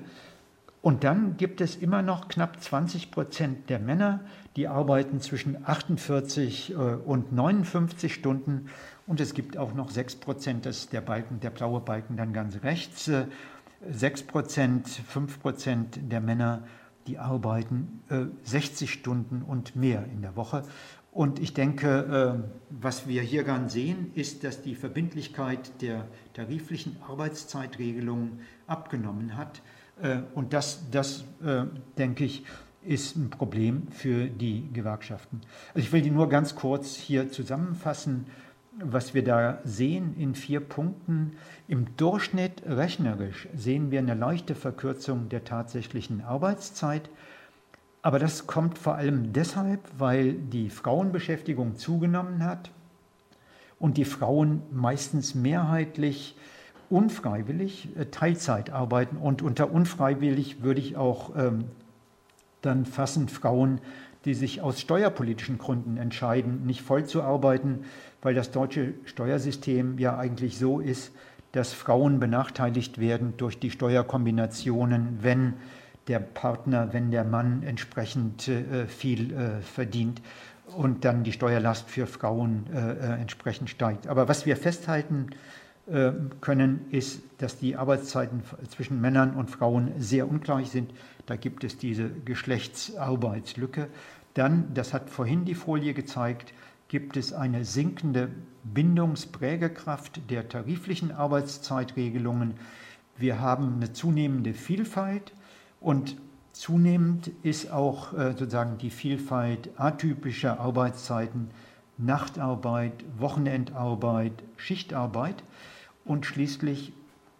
[0.82, 4.20] Und dann gibt es immer noch knapp 20 Prozent der Männer,
[4.56, 8.66] die arbeiten zwischen 48 äh, und 59 Stunden.
[9.06, 12.32] Und es gibt auch noch 6 Prozent, das ist der Balken, der blaue Balken dann
[12.32, 13.26] ganz rechts, äh,
[13.88, 16.64] 6 Prozent, 5 Prozent der Männer,
[17.10, 20.62] die arbeiten äh, 60 Stunden und mehr in der Woche.
[21.10, 26.96] Und ich denke, äh, was wir hier ganz sehen, ist, dass die Verbindlichkeit der tariflichen
[27.02, 29.60] Arbeitszeitregelungen abgenommen hat.
[30.00, 31.64] Äh, und das, das äh,
[31.98, 32.44] denke ich,
[32.82, 35.40] ist ein Problem für die Gewerkschaften.
[35.74, 38.26] Also ich will die nur ganz kurz hier zusammenfassen
[38.78, 41.32] was wir da sehen in vier Punkten,
[41.68, 47.10] im Durchschnitt rechnerisch sehen wir eine leichte Verkürzung der tatsächlichen Arbeitszeit.
[48.02, 52.70] Aber das kommt vor allem deshalb, weil die Frauenbeschäftigung zugenommen hat
[53.78, 56.36] und die Frauen meistens mehrheitlich
[56.88, 59.16] unfreiwillig äh, Teilzeit arbeiten.
[59.16, 61.64] Und unter unfreiwillig würde ich auch ähm,
[62.62, 63.80] dann fassen Frauen,
[64.24, 67.84] die sich aus steuerpolitischen Gründen entscheiden, nicht voll zu arbeiten,
[68.22, 71.12] weil das deutsche Steuersystem ja eigentlich so ist,
[71.52, 75.54] dass Frauen benachteiligt werden durch die Steuerkombinationen, wenn
[76.06, 80.22] der Partner, wenn der Mann entsprechend äh, viel äh, verdient
[80.76, 84.06] und dann die Steuerlast für Frauen äh, äh entsprechend steigt.
[84.06, 85.26] Aber was wir festhalten
[85.90, 90.92] äh, können, ist, dass die Arbeitszeiten zwischen Männern und Frauen sehr ungleich sind.
[91.26, 93.88] Da gibt es diese Geschlechtsarbeitslücke.
[94.34, 96.52] Dann, das hat vorhin die Folie gezeigt,
[96.90, 98.30] gibt es eine sinkende
[98.64, 102.54] Bindungsprägekraft der tariflichen Arbeitszeitregelungen.
[103.16, 105.32] Wir haben eine zunehmende Vielfalt
[105.80, 106.16] und
[106.50, 111.50] zunehmend ist auch äh, sozusagen die Vielfalt atypischer Arbeitszeiten,
[111.96, 115.44] Nachtarbeit, Wochenendarbeit, Schichtarbeit
[116.04, 116.92] und schließlich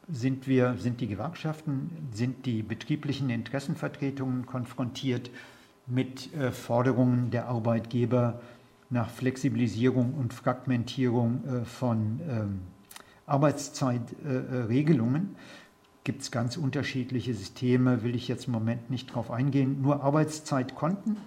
[0.08, 5.28] sind wir, sind die Gewerkschaften, sind die betrieblichen Interessenvertretungen konfrontiert
[5.88, 8.40] mit äh, Forderungen der Arbeitgeber
[8.90, 12.60] nach Flexibilisierung und Fragmentierung äh, von ähm,
[13.26, 15.36] Arbeitszeitregelungen.
[16.02, 19.80] Gibt es ganz unterschiedliche Systeme, will ich jetzt im Moment nicht drauf eingehen.
[19.80, 21.18] Nur Arbeitszeitkonten,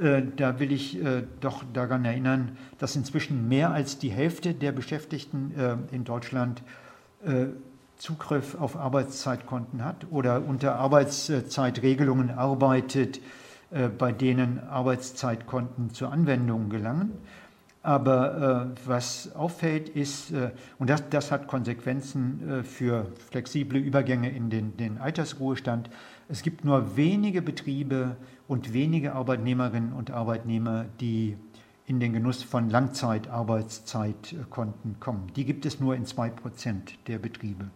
[0.00, 4.72] äh, da will ich äh, doch daran erinnern, dass inzwischen mehr als die Hälfte der
[4.72, 5.54] Beschäftigten
[5.90, 6.62] in Deutschland
[7.96, 13.20] Zugriff auf Arbeitszeitkonten hat oder unter Arbeitszeitregelungen arbeitet,
[13.70, 17.12] bei denen Arbeitszeitkonten zur Anwendung gelangen.
[17.82, 24.28] Aber äh, was auffällt ist, äh, und das, das, hat Konsequenzen äh, für flexible Übergänge
[24.30, 25.88] in den, den, Altersruhestand,
[26.28, 31.38] es gibt nur wenige Betriebe und wenige Arbeitnehmerinnen und Arbeitnehmer, die
[31.86, 35.32] in den Genuss von Langzeitarbeitszeitkonten kommen.
[35.36, 37.70] Die gibt es nur in zwei Prozent der Betriebe.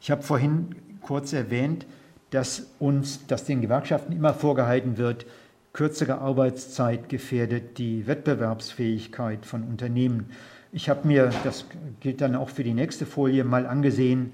[0.00, 1.86] Ich habe vorhin kurz erwähnt,
[2.32, 5.26] dass uns, dass den Gewerkschaften immer vorgehalten wird,
[5.72, 10.30] kürzere Arbeitszeit gefährdet die Wettbewerbsfähigkeit von Unternehmen.
[10.72, 11.66] Ich habe mir, das
[12.00, 14.32] gilt dann auch für die nächste Folie, mal angesehen,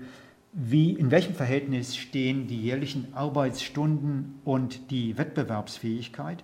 [0.53, 6.43] wie, in welchem Verhältnis stehen die jährlichen Arbeitsstunden und die Wettbewerbsfähigkeit.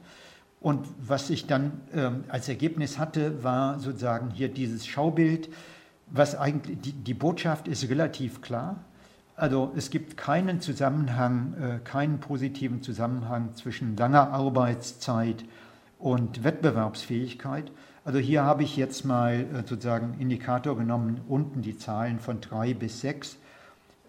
[0.60, 5.48] Und was ich dann äh, als Ergebnis hatte, war sozusagen hier dieses Schaubild,
[6.10, 8.84] was eigentlich, die, die Botschaft ist relativ klar.
[9.36, 15.44] Also es gibt keinen Zusammenhang, äh, keinen positiven Zusammenhang zwischen langer Arbeitszeit
[15.98, 17.72] und Wettbewerbsfähigkeit.
[18.04, 22.74] Also hier habe ich jetzt mal äh, sozusagen Indikator genommen, unten die Zahlen von drei
[22.74, 23.36] bis sechs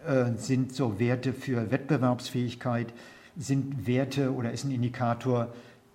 [0.06, 2.94] äh, sind so Werte für Wettbewerbsfähigkeit,
[3.36, 5.48] sind Werte oder ist ein Indikator,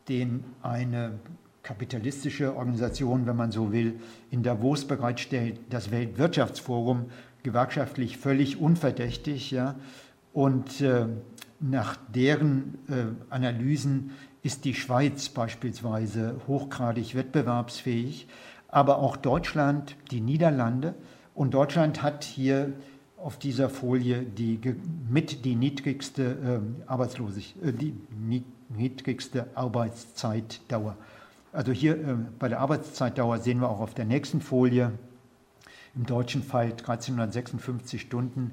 [0.08, 1.12] den eine
[1.62, 7.10] kapitalistische Organisation, wenn man so will, in Davos bereitstellt, das Weltwirtschaftsforum
[7.42, 9.50] gewerkschaftlich völlig unverdächtig.
[9.50, 9.76] Ja?
[10.32, 11.06] Und äh,
[11.60, 18.26] nach deren äh, Analysen ist die Schweiz beispielsweise hochgradig wettbewerbsfähig,
[18.68, 20.94] aber auch Deutschland, die Niederlande.
[21.34, 22.72] Und Deutschland hat hier
[23.16, 24.58] auf dieser Folie die
[25.08, 27.94] mit die niedrigste, äh, Arbeitslosig, äh, die
[28.70, 30.96] niedrigste Arbeitszeitdauer.
[31.52, 34.92] Also hier äh, bei der Arbeitszeitdauer sehen wir auch auf der nächsten Folie,
[35.94, 38.52] im deutschen Fall 1356 Stunden,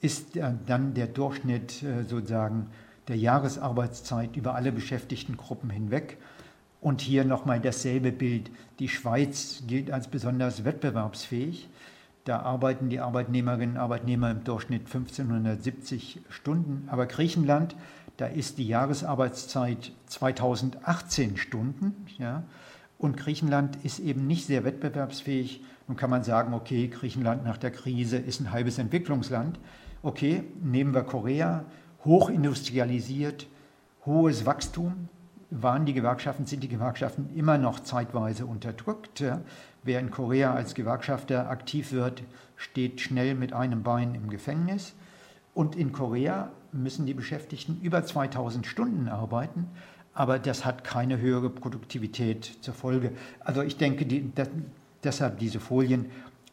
[0.00, 2.68] ist äh, dann der Durchschnitt äh, sozusagen
[3.08, 6.18] der Jahresarbeitszeit über alle beschäftigten Gruppen hinweg.
[6.80, 8.50] Und hier nochmal dasselbe Bild.
[8.78, 11.68] Die Schweiz gilt als besonders wettbewerbsfähig.
[12.24, 16.88] Da arbeiten die Arbeitnehmerinnen und Arbeitnehmer im Durchschnitt 1570 Stunden.
[16.90, 17.76] Aber Griechenland,
[18.16, 22.06] da ist die Jahresarbeitszeit 2018 Stunden.
[22.18, 22.44] Ja,
[23.00, 25.64] und Griechenland ist eben nicht sehr wettbewerbsfähig.
[25.88, 29.58] Nun kann man sagen, okay, Griechenland nach der Krise ist ein halbes Entwicklungsland.
[30.02, 31.64] Okay, nehmen wir Korea,
[32.04, 33.46] hochindustrialisiert,
[34.04, 35.08] hohes Wachstum,
[35.50, 39.24] waren die Gewerkschaften, sind die Gewerkschaften immer noch zeitweise unterdrückt.
[39.82, 42.22] Wer in Korea als Gewerkschafter aktiv wird,
[42.56, 44.94] steht schnell mit einem Bein im Gefängnis.
[45.54, 49.66] Und in Korea müssen die Beschäftigten über 2000 Stunden arbeiten,
[50.14, 53.12] aber das hat keine höhere Produktivität zur Folge.
[53.40, 54.48] Also ich denke, die, das,
[55.04, 56.06] deshalb diese Folien,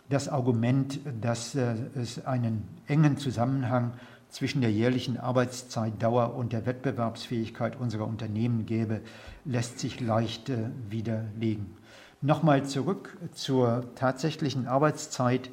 [0.09, 3.93] das Argument, dass äh, es einen engen Zusammenhang
[4.29, 9.01] zwischen der jährlichen Arbeitszeitdauer und der Wettbewerbsfähigkeit unserer Unternehmen gäbe,
[9.45, 11.77] lässt sich leicht äh, widerlegen.
[12.21, 15.51] Nochmal zurück zur tatsächlichen Arbeitszeit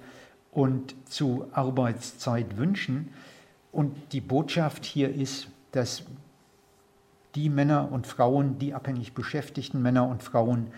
[0.50, 3.10] und zu Arbeitszeitwünschen.
[3.70, 6.04] Und die Botschaft hier ist, dass
[7.34, 10.68] die Männer und Frauen, die abhängig beschäftigten Männer und Frauen,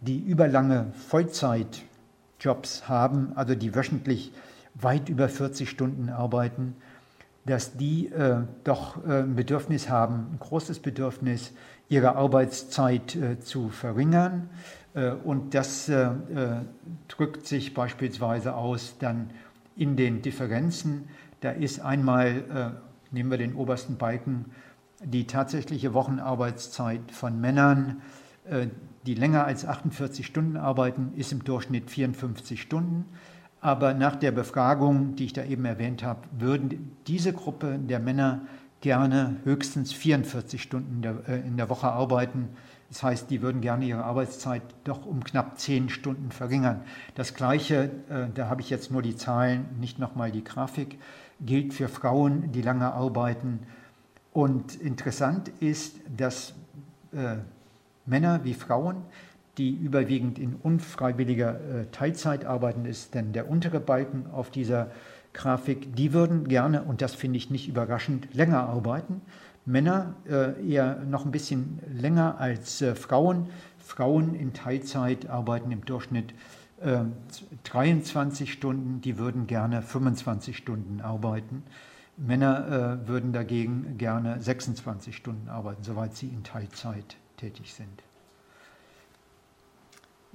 [0.00, 4.32] die überlange Vollzeitjobs haben, also die wöchentlich
[4.74, 6.76] weit über 40 Stunden arbeiten,
[7.46, 11.52] dass die äh, doch äh, ein Bedürfnis haben, ein großes Bedürfnis,
[11.88, 14.48] ihre Arbeitszeit äh, zu verringern.
[14.94, 16.10] Äh, und das äh, äh,
[17.08, 19.30] drückt sich beispielsweise aus dann
[19.76, 21.08] in den Differenzen.
[21.40, 22.72] Da ist einmal,
[23.10, 24.46] nehmen wir den obersten Balken,
[25.04, 28.02] die tatsächliche Wochenarbeitszeit von Männern,
[29.06, 33.06] die länger als 48 Stunden arbeiten, ist im Durchschnitt 54 Stunden.
[33.64, 38.42] Aber nach der Befragung, die ich da eben erwähnt habe, würden diese Gruppe der Männer
[38.82, 42.50] gerne höchstens 44 Stunden äh, in der Woche arbeiten.
[42.90, 46.82] Das heißt, die würden gerne ihre Arbeitszeit doch um knapp 10 Stunden verringern.
[47.14, 50.98] Das Gleiche, äh, da habe ich jetzt nur die Zahlen, nicht nochmal die Grafik,
[51.40, 53.60] gilt für Frauen, die lange arbeiten.
[54.34, 56.54] Und interessant ist, dass
[57.12, 57.36] äh,
[58.04, 58.96] Männer wie Frauen
[59.58, 64.90] die überwiegend in unfreiwilliger äh, Teilzeit arbeiten, ist denn der untere Balken auf dieser
[65.32, 69.20] Grafik, die würden gerne, und das finde ich nicht überraschend, länger arbeiten.
[69.64, 73.46] Männer äh, eher noch ein bisschen länger als äh, Frauen.
[73.78, 76.34] Frauen in Teilzeit arbeiten im Durchschnitt
[77.62, 81.62] 23 Stunden, die würden gerne 25 Stunden arbeiten.
[82.16, 88.02] Männer würden dagegen gerne 26 Stunden arbeiten, soweit sie in Teilzeit tätig sind.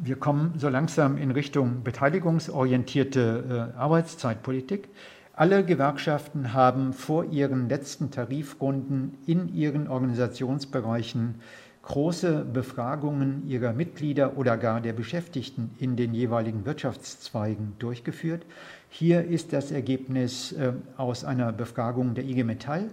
[0.01, 4.87] Wir kommen so langsam in Richtung beteiligungsorientierte äh, Arbeitszeitpolitik.
[5.33, 11.41] Alle Gewerkschaften haben vor ihren letzten Tarifrunden in ihren Organisationsbereichen
[11.81, 18.45] große Befragungen ihrer Mitglieder oder gar der Beschäftigten in den jeweiligen Wirtschaftszweigen durchgeführt.
[18.91, 22.89] Hier ist das Ergebnis äh, aus einer Befragung der IG Metall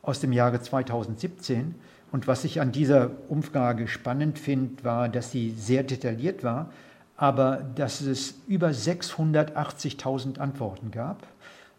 [0.00, 1.74] aus dem Jahre 2017.
[2.12, 6.70] Und was ich an dieser Umfrage spannend finde, war, dass sie sehr detailliert war,
[7.16, 11.26] aber dass es über 680.000 Antworten gab,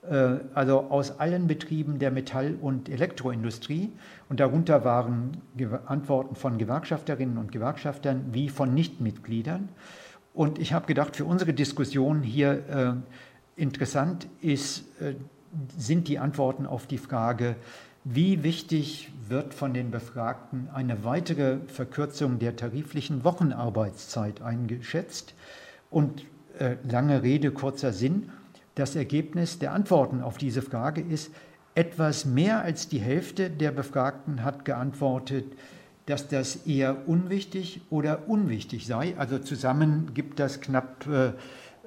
[0.09, 3.89] äh, also aus allen Betrieben der Metall- und Elektroindustrie.
[4.27, 5.37] Und darunter waren
[5.85, 9.69] Antworten von Gewerkschafterinnen und Gewerkschaftern wie von Nichtmitgliedern.
[10.33, 12.93] Und ich habe gedacht, für unsere Diskussion hier äh,
[13.61, 15.13] interessant ist, äh,
[15.77, 17.55] sind die Antworten auf die Frage,
[18.03, 25.35] wie wichtig wird von den Befragten eine weitere Verkürzung der tariflichen Wochenarbeitszeit eingeschätzt?
[25.91, 26.25] Und
[26.57, 28.31] äh, lange Rede, kurzer Sinn.
[28.75, 31.31] Das Ergebnis der Antworten auf diese Frage ist,
[31.75, 35.45] etwas mehr als die Hälfte der Befragten hat geantwortet,
[36.07, 39.13] dass das eher unwichtig oder unwichtig sei.
[39.17, 41.33] Also zusammen gibt das knapp äh,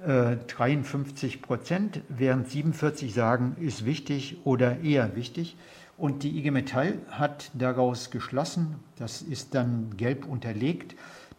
[0.05, 5.57] 53 äh, Prozent, während 47 sagen, ist wichtig oder eher wichtig.
[5.97, 10.97] Und die IG Metall hat daraus geschlossen, das ist dann gelb unterlegt,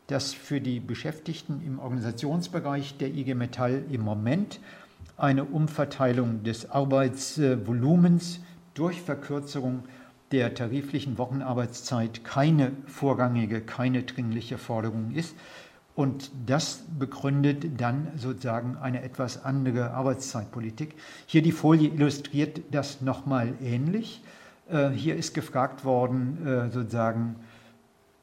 [0.08, 4.60] dass für die Beschäftigten im Organisationsbereich der IG Metall im Moment
[5.18, 8.40] eine Umverteilung des Arbeitsvolumens
[8.74, 9.84] durch Verkürzung
[10.32, 15.36] der tariflichen Wochenarbeitszeit keine vorrangige, keine dringliche Forderung ist.
[15.96, 20.96] Und das begründet dann sozusagen eine etwas andere Arbeitszeitpolitik.
[21.26, 24.22] Hier die Folie illustriert das nochmal ähnlich.
[24.70, 27.38] Äh, hier ist gefragt worden, äh, sozusagen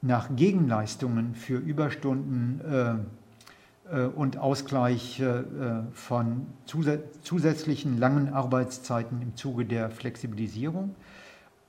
[0.02, 2.94] nach Gegenleistungen für Überstunden äh,
[4.16, 5.22] und Ausgleich
[5.92, 10.94] von zusätzlichen langen Arbeitszeiten im Zuge der Flexibilisierung.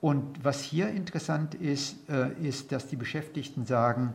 [0.00, 1.96] Und was hier interessant ist,
[2.40, 4.14] ist, dass die Beschäftigten sagen,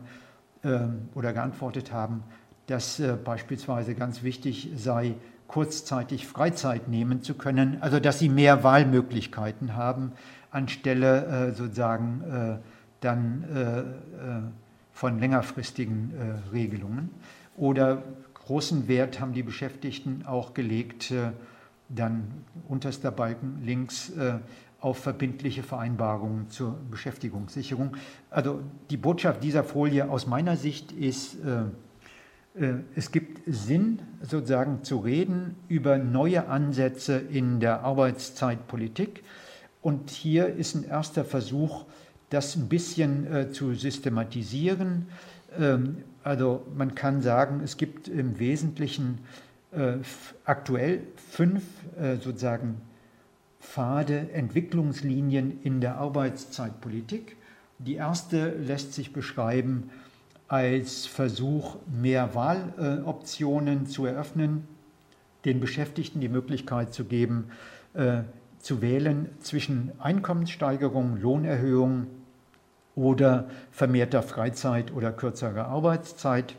[1.14, 2.22] oder geantwortet haben,
[2.70, 5.16] dass äh, beispielsweise ganz wichtig sei,
[5.48, 10.12] kurzzeitig Freizeit nehmen zu können, also dass sie mehr Wahlmöglichkeiten haben,
[10.52, 12.58] anstelle äh, sozusagen äh,
[13.00, 14.52] dann
[14.92, 16.12] von längerfristigen
[16.52, 17.08] Regelungen.
[17.56, 18.02] Oder
[18.34, 21.10] großen Wert haben die Beschäftigten auch gelegt,
[21.88, 24.12] dann unterster Balken links
[24.80, 27.96] auf verbindliche Vereinbarungen zur Beschäftigungssicherung.
[28.30, 34.82] Also die Botschaft dieser Folie aus meiner Sicht ist, äh, äh, es gibt Sinn, sozusagen
[34.82, 39.22] zu reden über neue Ansätze in der Arbeitszeitpolitik.
[39.82, 41.84] Und hier ist ein erster Versuch,
[42.30, 45.06] das ein bisschen äh, zu systematisieren.
[45.58, 49.18] Ähm, also man kann sagen, es gibt im Wesentlichen
[49.72, 49.98] äh,
[50.44, 51.62] aktuell fünf
[51.98, 52.80] äh, sozusagen
[53.60, 57.36] Pfade, Entwicklungslinien in der Arbeitszeitpolitik.
[57.78, 59.90] Die erste lässt sich beschreiben
[60.48, 64.66] als Versuch, mehr Wahloptionen zu eröffnen,
[65.44, 67.50] den Beschäftigten die Möglichkeit zu geben,
[67.94, 68.22] äh,
[68.58, 72.08] zu wählen zwischen Einkommenssteigerung, Lohnerhöhung
[72.96, 76.56] oder vermehrter Freizeit oder kürzerer Arbeitszeit.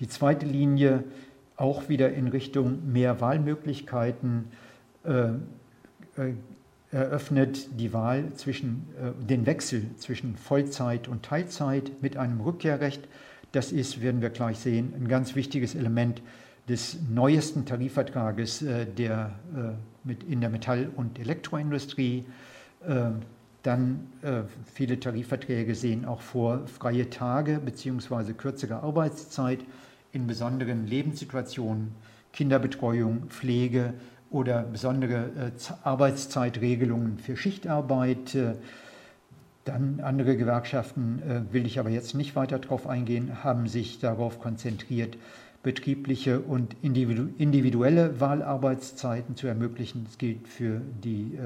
[0.00, 1.04] Die zweite Linie
[1.56, 4.46] auch wieder in Richtung mehr Wahlmöglichkeiten,
[5.04, 5.28] äh,
[6.94, 13.08] eröffnet die Wahl zwischen äh, den Wechsel zwischen Vollzeit und Teilzeit mit einem Rückkehrrecht.
[13.52, 16.22] Das ist, werden wir gleich sehen, ein ganz wichtiges Element
[16.68, 19.32] des neuesten Tarifvertrages äh, der,
[20.02, 22.24] mit in der Metall- und Elektroindustrie.
[23.62, 24.06] Dann
[24.74, 28.34] viele Tarifverträge sehen auch vor freie Tage bzw.
[28.34, 29.60] kürzere Arbeitszeit
[30.12, 31.92] in besonderen Lebenssituationen,
[32.34, 33.94] Kinderbetreuung, Pflege,
[34.34, 38.34] oder besondere äh, Arbeitszeitregelungen für Schichtarbeit.
[38.34, 38.54] Äh,
[39.64, 44.40] dann andere Gewerkschaften, äh, will ich aber jetzt nicht weiter darauf eingehen, haben sich darauf
[44.40, 45.16] konzentriert,
[45.62, 50.04] betriebliche und individuelle Wahlarbeitszeiten zu ermöglichen.
[50.04, 51.38] Das gilt für, die,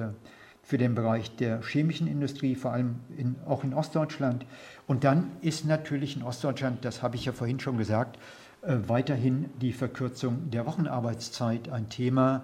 [0.60, 4.44] für den Bereich der chemischen Industrie, vor allem in, auch in Ostdeutschland.
[4.88, 8.18] Und dann ist natürlich in Ostdeutschland, das habe ich ja vorhin schon gesagt,
[8.62, 12.42] weiterhin die Verkürzung der Wochenarbeitszeit ein Thema,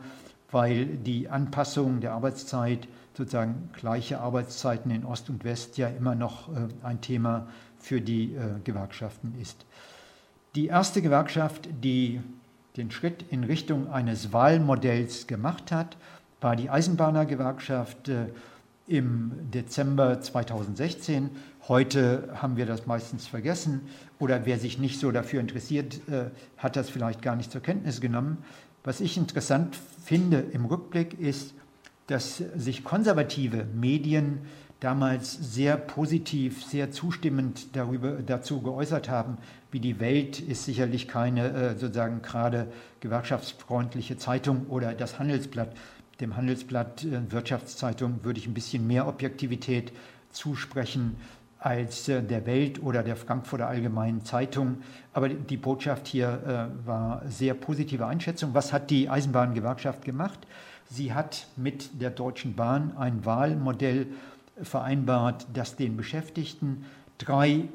[0.54, 2.86] weil die Anpassung der Arbeitszeit,
[3.16, 7.48] sozusagen gleiche Arbeitszeiten in Ost und West ja immer noch äh, ein Thema
[7.80, 9.66] für die äh, Gewerkschaften ist.
[10.54, 12.20] Die erste Gewerkschaft, die
[12.76, 15.96] den Schritt in Richtung eines Wahlmodells gemacht hat,
[16.40, 18.26] war die Eisenbahnergewerkschaft äh,
[18.86, 21.30] im Dezember 2016.
[21.66, 23.80] Heute haben wir das meistens vergessen
[24.20, 26.00] oder wer sich nicht so dafür interessiert,
[26.58, 28.44] hat das vielleicht gar nicht zur Kenntnis genommen.
[28.84, 31.54] Was ich interessant finde im Rückblick ist,
[32.06, 34.40] dass sich konservative Medien
[34.78, 39.38] damals sehr positiv, sehr zustimmend darüber, dazu geäußert haben,
[39.70, 42.70] wie die Welt ist sicherlich keine äh, sozusagen gerade
[43.00, 45.74] gewerkschaftsfreundliche Zeitung oder das Handelsblatt.
[46.20, 49.94] Dem Handelsblatt äh, Wirtschaftszeitung würde ich ein bisschen mehr Objektivität
[50.30, 51.16] zusprechen
[51.64, 54.82] als äh, der Welt oder der Frankfurter Allgemeinen Zeitung.
[55.14, 58.50] Aber die Botschaft hier äh, war sehr positive Einschätzung.
[58.52, 60.38] Was hat die Eisenbahngewerkschaft gemacht?
[60.90, 64.08] Sie hat mit der Deutschen Bahn ein Wahlmodell
[64.60, 66.84] vereinbart, das den Beschäftigten
[67.16, 67.70] drei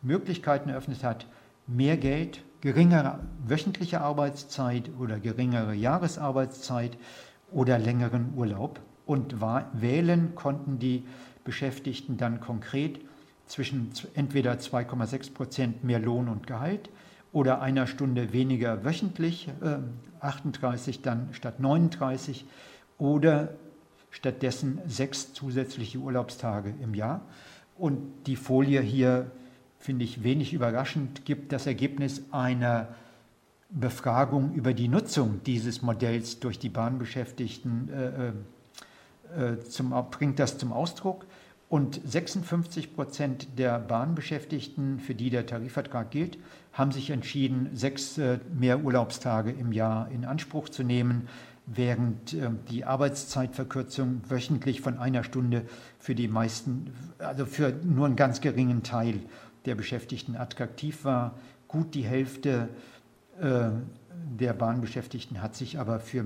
[0.00, 1.26] Möglichkeiten eröffnet hat.
[1.66, 6.96] Mehr Geld, geringere wöchentliche Arbeitszeit oder geringere Jahresarbeitszeit
[7.50, 8.80] oder längeren Urlaub.
[9.04, 9.42] Und
[9.74, 11.04] wählen konnten die
[11.44, 13.00] Beschäftigten dann konkret
[13.46, 16.90] zwischen entweder 2,6 Prozent mehr Lohn und Gehalt
[17.32, 19.78] oder einer Stunde weniger wöchentlich, äh,
[20.20, 22.44] 38 dann statt 39
[22.98, 23.54] oder
[24.10, 27.22] stattdessen sechs zusätzliche Urlaubstage im Jahr.
[27.76, 29.30] Und die Folie hier
[29.78, 32.88] finde ich wenig überraschend, gibt das Ergebnis einer
[33.70, 38.32] Befragung über die Nutzung dieses Modells durch die Bahnbeschäftigten äh, äh äh,
[39.68, 41.26] zum, bringt das zum Ausdruck.
[41.72, 46.36] Und 56 Prozent der Bahnbeschäftigten, für die der Tarifvertrag gilt,
[46.74, 51.28] haben sich entschieden, sechs äh, mehr Urlaubstage im Jahr in Anspruch zu nehmen,
[51.64, 55.64] während äh, die Arbeitszeitverkürzung wöchentlich von einer Stunde
[55.98, 59.20] für die meisten, also für nur einen ganz geringen Teil
[59.64, 61.38] der Beschäftigten attraktiv war.
[61.68, 62.68] gut die Hälfte
[63.40, 63.70] äh,
[64.38, 66.22] der Bahnbeschäftigten hat sich aber für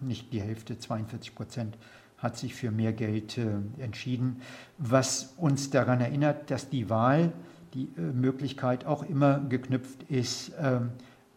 [0.00, 1.78] nicht die Hälfte, 42 Prozent,
[2.18, 3.46] hat sich für mehr Geld äh,
[3.78, 4.42] entschieden,
[4.76, 7.32] was uns daran erinnert, dass die Wahl,
[7.74, 10.80] die äh, Möglichkeit auch immer geknüpft ist äh,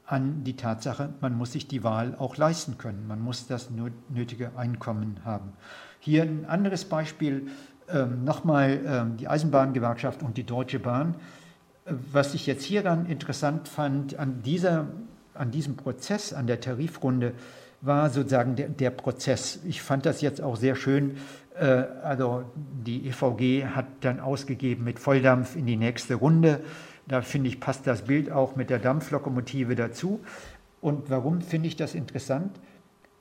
[0.06, 3.70] an die Tatsache, man muss sich die Wahl auch leisten können, man muss das
[4.10, 5.54] nötige Einkommen haben.
[6.00, 7.48] Hier ein anderes Beispiel,
[7.88, 11.16] ähm, nochmal ähm, die Eisenbahngewerkschaft und die Deutsche Bahn.
[11.86, 14.88] Was ich jetzt hieran interessant fand, an, dieser,
[15.34, 17.34] an diesem Prozess, an der Tarifrunde,
[17.82, 19.60] war sozusagen der, der Prozess.
[19.66, 21.18] Ich fand das jetzt auch sehr schön.
[21.60, 21.66] Äh,
[22.04, 26.62] also die EVG hat dann ausgegeben mit Volldampf in die nächste Runde.
[27.08, 30.22] Da finde ich, passt das Bild auch mit der Dampflokomotive dazu.
[30.80, 32.60] Und warum finde ich das interessant?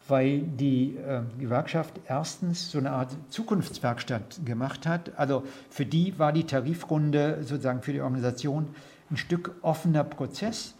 [0.08, 5.12] Weil die äh, Gewerkschaft erstens so eine Art Zukunftswerkstatt gemacht hat.
[5.16, 8.68] Also für die war die Tarifrunde sozusagen für die Organisation
[9.10, 10.74] ein Stück offener Prozess.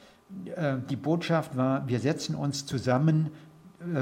[0.54, 3.30] Äh, die Botschaft war, wir setzen uns zusammen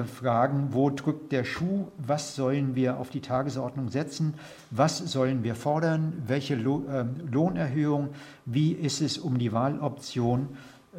[0.07, 4.35] fragen, wo drückt der Schuh, was sollen wir auf die Tagesordnung setzen,
[4.71, 8.09] was sollen wir fordern, welche ähm, Lohnerhöhung,
[8.45, 10.49] wie ist es um die Wahloption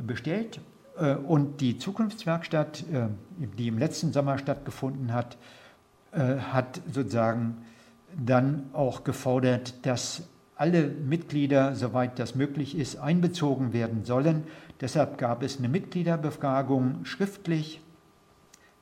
[0.02, 0.62] bestellt.
[0.98, 3.08] Äh, und die Zukunftswerkstatt, äh,
[3.58, 5.38] die im letzten Sommer stattgefunden hat,
[6.12, 7.58] hat sozusagen
[8.18, 10.24] dann auch gefordert, dass
[10.56, 14.44] alle Mitglieder, soweit das möglich ist, einbezogen werden sollen.
[14.82, 17.80] Deshalb gab es eine Mitgliederbefragung schriftlich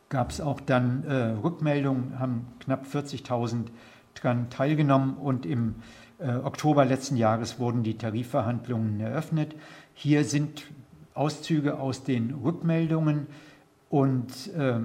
[0.09, 3.65] gab es auch dann äh, Rückmeldungen, haben knapp 40.000
[4.15, 5.75] daran teilgenommen und im
[6.19, 9.55] äh, Oktober letzten Jahres wurden die Tarifverhandlungen eröffnet.
[9.93, 10.63] Hier sind
[11.13, 13.27] Auszüge aus den Rückmeldungen
[13.89, 14.79] und äh,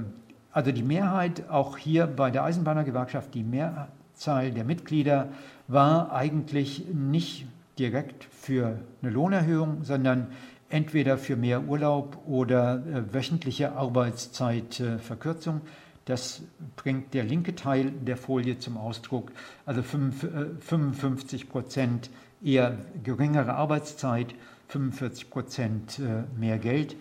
[0.52, 5.28] also die Mehrheit, auch hier bei der Eisenbahnergewerkschaft, die Mehrzahl der Mitglieder
[5.66, 7.46] war eigentlich nicht
[7.78, 10.28] direkt für eine Lohnerhöhung, sondern
[10.72, 15.60] entweder für mehr Urlaub oder äh, wöchentliche Arbeitszeitverkürzung.
[16.06, 16.42] das
[16.76, 19.30] bringt der linke Teil der Folie zum Ausdruck.
[19.66, 22.10] Also 55 äh, Prozent
[22.42, 24.34] eher geringere Arbeitszeit,
[24.68, 26.96] 45 Prozent äh, mehr Geld.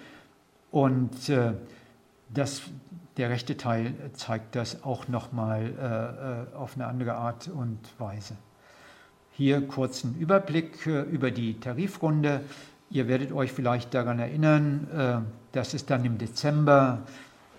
[0.69, 1.30] Und
[2.30, 2.61] das,
[3.17, 8.38] der rechte Teil zeigt das auch nochmal auf eine andere Art und Weise.
[9.34, 12.45] Hier kurz ein Überblick über die Tarifrunde.
[12.92, 17.04] Ihr werdet euch vielleicht daran erinnern, äh, dass es dann im Dezember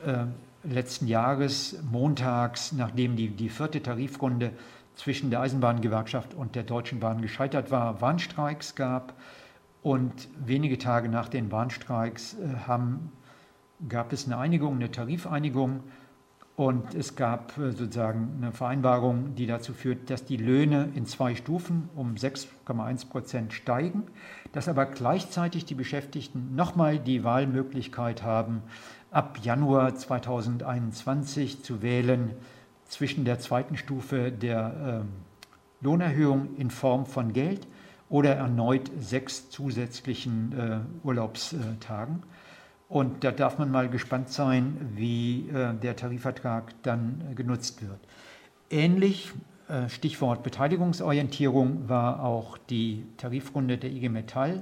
[0.05, 0.25] äh,
[0.63, 4.53] letzten Jahres montags, nachdem die, die vierte Tarifrunde
[4.95, 9.15] zwischen der Eisenbahngewerkschaft und der Deutschen Bahn gescheitert war, Warnstreiks gab.
[9.83, 13.11] Und wenige Tage nach den Warnstreiks äh, haben,
[13.89, 15.81] gab es eine Einigung, eine Tarifeinigung
[16.67, 21.35] und es gab äh, sozusagen eine Vereinbarung, die dazu führt, dass die Löhne in zwei
[21.35, 24.05] Stufen um 6,1 Prozent steigen,
[24.53, 28.63] dass aber gleichzeitig die Beschäftigten nochmal die Wahlmöglichkeit haben,
[29.11, 32.31] ab Januar 2021 zu wählen
[32.87, 37.67] zwischen der zweiten Stufe der äh, Lohnerhöhung in Form von Geld
[38.09, 42.23] oder erneut sechs zusätzlichen äh, Urlaubstagen.
[42.93, 47.99] Und da darf man mal gespannt sein, wie äh, der Tarifvertrag dann äh, genutzt wird.
[48.69, 49.33] Ähnlich,
[49.71, 54.61] äh, Stichwort Beteiligungsorientierung, war auch die Tarifrunde der IG Metall.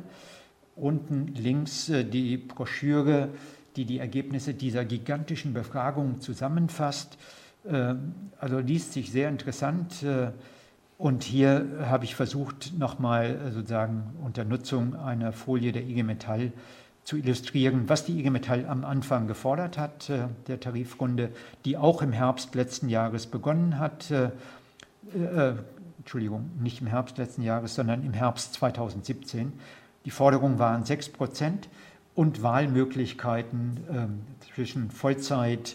[0.76, 3.30] Unten links die Broschüre,
[3.74, 7.18] die die Ergebnisse dieser gigantischen Befragung zusammenfasst.
[8.38, 10.06] Also liest sich sehr interessant.
[10.96, 16.52] Und hier habe ich versucht, nochmal sozusagen unter Nutzung einer Folie der IG Metall
[17.10, 21.30] zu illustrieren, was die IG Metall am Anfang gefordert hat, äh, der Tarifrunde,
[21.64, 24.12] die auch im Herbst letzten Jahres begonnen hat.
[24.12, 24.30] Äh,
[25.16, 25.54] äh,
[25.98, 29.52] Entschuldigung, nicht im Herbst letzten Jahres, sondern im Herbst 2017.
[30.04, 31.68] Die Forderungen waren 6 Prozent
[32.14, 35.74] und Wahlmöglichkeiten äh, zwischen Vollzeit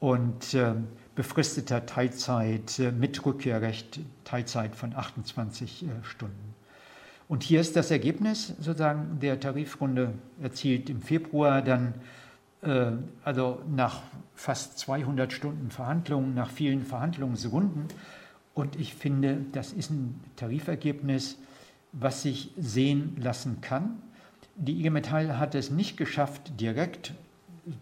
[0.00, 0.74] und äh,
[1.14, 6.51] befristeter Teilzeit äh, mit Rückkehrrecht, Teilzeit von 28 Stunden.
[7.28, 11.94] Und hier ist das Ergebnis sozusagen der Tarifrunde erzielt im Februar dann,
[12.62, 12.92] äh,
[13.24, 14.02] also nach
[14.34, 17.86] fast 200 Stunden Verhandlungen, nach vielen Verhandlungsrunden.
[18.54, 21.38] Und ich finde, das ist ein Tarifergebnis,
[21.92, 24.02] was sich sehen lassen kann.
[24.56, 27.14] Die IG Metall hat es nicht geschafft, direkt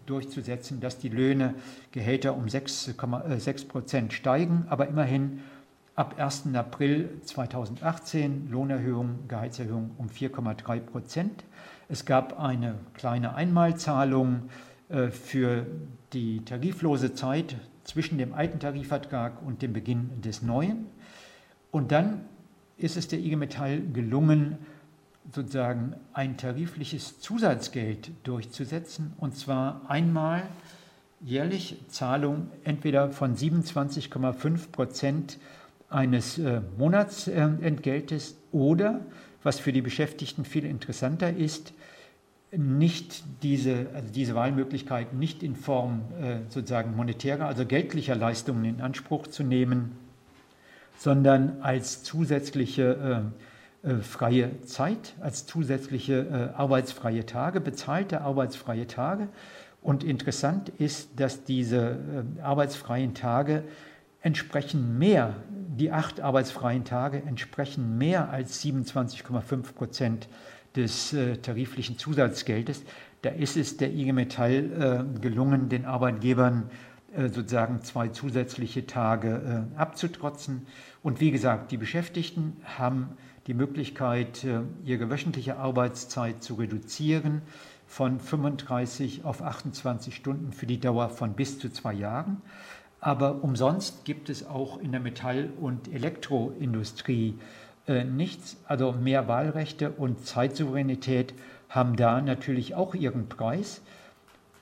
[0.05, 1.55] durchzusetzen, dass die Löhne,
[1.91, 2.93] Gehälter um 6,
[3.37, 5.41] 6 Prozent steigen, aber immerhin
[5.93, 6.55] Ab 1.
[6.55, 11.43] April 2018 Lohnerhöhung, Gehaltserhöhung um 4,3 Prozent.
[11.89, 14.43] Es gab eine kleine Einmalzahlung
[14.87, 15.65] äh, für
[16.13, 20.85] die tariflose Zeit zwischen dem alten Tarifvertrag und dem Beginn des neuen.
[21.71, 22.21] Und dann
[22.77, 24.59] ist es der IG Metall gelungen,
[25.29, 30.43] sozusagen ein tarifliches Zusatzgeld durchzusetzen, und zwar einmal
[31.19, 35.37] jährlich Zahlung entweder von 27,5 Prozent
[35.91, 39.01] eines äh, Monatsentgeltes oder,
[39.43, 41.73] was für die Beschäftigten viel interessanter ist,
[42.51, 48.81] nicht diese, also diese Wahlmöglichkeit nicht in Form äh, sozusagen monetärer, also geldlicher Leistungen in
[48.81, 49.91] Anspruch zu nehmen,
[50.97, 53.31] sondern als zusätzliche
[53.83, 59.27] äh, äh, freie Zeit, als zusätzliche äh, arbeitsfreie Tage, bezahlte arbeitsfreie Tage.
[59.81, 61.97] Und interessant ist, dass diese
[62.37, 63.63] äh, arbeitsfreien Tage
[64.21, 65.35] entsprechen mehr,
[65.81, 70.29] die acht arbeitsfreien Tage entsprechen mehr als 27,5 Prozent
[70.75, 72.83] des äh, tariflichen Zusatzgeldes.
[73.23, 76.69] Da ist es der IG Metall äh, gelungen, den Arbeitgebern
[77.15, 80.67] äh, sozusagen zwei zusätzliche Tage äh, abzutrotzen.
[81.01, 83.17] Und wie gesagt, die Beschäftigten haben
[83.47, 87.41] die Möglichkeit, äh, ihre wöchentliche Arbeitszeit zu reduzieren
[87.87, 92.41] von 35 auf 28 Stunden für die Dauer von bis zu zwei Jahren.
[93.01, 97.33] Aber umsonst gibt es auch in der Metall- und Elektroindustrie
[97.87, 98.57] äh, nichts.
[98.67, 101.33] Also mehr Wahlrechte und Zeitsouveränität
[101.67, 103.81] haben da natürlich auch ihren Preis.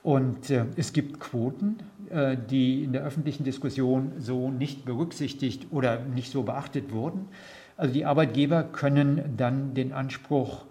[0.02, 6.00] Und äh, es gibt Quoten, äh, die in der öffentlichen Diskussion so nicht berücksichtigt oder
[6.00, 7.28] nicht so beachtet wurden.
[7.76, 10.64] Also die Arbeitgeber können dann den Anspruch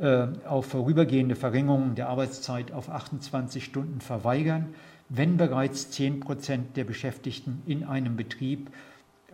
[0.00, 4.74] äh, auf vorübergehende Verringerung der Arbeitszeit auf 28 Stunden verweigern,
[5.16, 8.70] wenn bereits 10 Prozent der Beschäftigten in einem Betrieb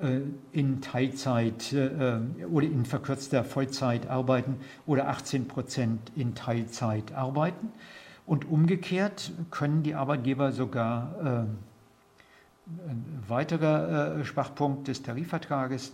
[0.00, 0.20] äh,
[0.52, 2.18] in Teilzeit äh,
[2.50, 4.56] oder in verkürzter Vollzeit arbeiten
[4.86, 7.72] oder 18 Prozent in Teilzeit arbeiten.
[8.26, 11.58] Und umgekehrt können die Arbeitgeber sogar, ein
[13.26, 15.90] weiterer Schwachpunkt des Tarifvertrages,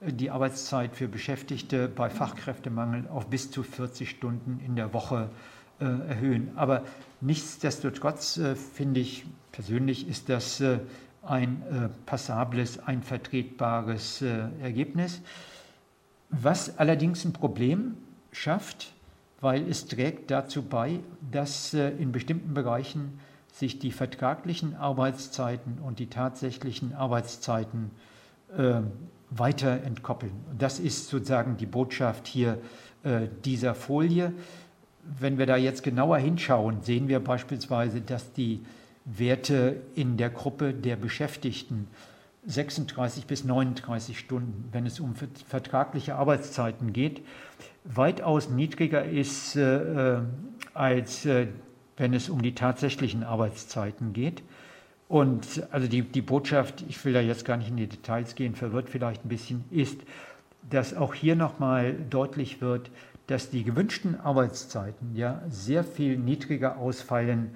[0.00, 5.28] die Arbeitszeit für Beschäftigte bei Fachkräftemangel auf bis zu 40 Stunden in der Woche
[5.78, 6.52] erhöhen.
[6.56, 6.84] Aber
[7.24, 8.40] nichtsdestotrotz
[8.74, 10.62] finde ich persönlich ist das
[11.26, 15.20] ein äh, passables, ein vertretbares äh, Ergebnis,
[16.30, 17.96] was allerdings ein Problem
[18.32, 18.92] schafft,
[19.40, 21.00] weil es trägt dazu bei,
[21.30, 23.20] dass äh, in bestimmten Bereichen
[23.52, 27.90] sich die vertraglichen Arbeitszeiten und die tatsächlichen Arbeitszeiten
[28.56, 28.80] äh,
[29.30, 30.32] weiter entkoppeln.
[30.58, 32.58] Das ist sozusagen die Botschaft hier
[33.04, 34.32] äh, dieser Folie.
[35.18, 38.60] Wenn wir da jetzt genauer hinschauen, sehen wir beispielsweise, dass die
[39.04, 41.88] Werte in der Gruppe der Beschäftigten
[42.46, 47.22] 36 bis 39 Stunden, wenn es um vertragliche Arbeitszeiten geht,
[47.84, 50.20] weitaus niedriger ist äh,
[50.74, 51.46] als äh,
[51.96, 54.42] wenn es um die tatsächlichen Arbeitszeiten geht.
[55.08, 58.54] Und also die, die Botschaft, ich will da jetzt gar nicht in die Details gehen,
[58.54, 60.00] verwirrt vielleicht ein bisschen, ist,
[60.68, 62.90] dass auch hier nochmal deutlich wird,
[63.26, 67.54] dass die gewünschten Arbeitszeiten ja sehr viel niedriger ausfallen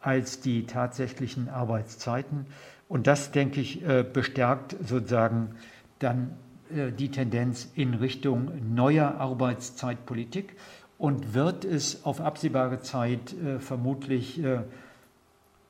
[0.00, 2.46] als die tatsächlichen Arbeitszeiten.
[2.88, 5.50] Und das, denke ich, äh, bestärkt sozusagen
[5.98, 6.32] dann
[6.74, 10.56] äh, die Tendenz in Richtung neuer Arbeitszeitpolitik
[10.98, 14.42] und wird es auf absehbare Zeit äh, vermutlich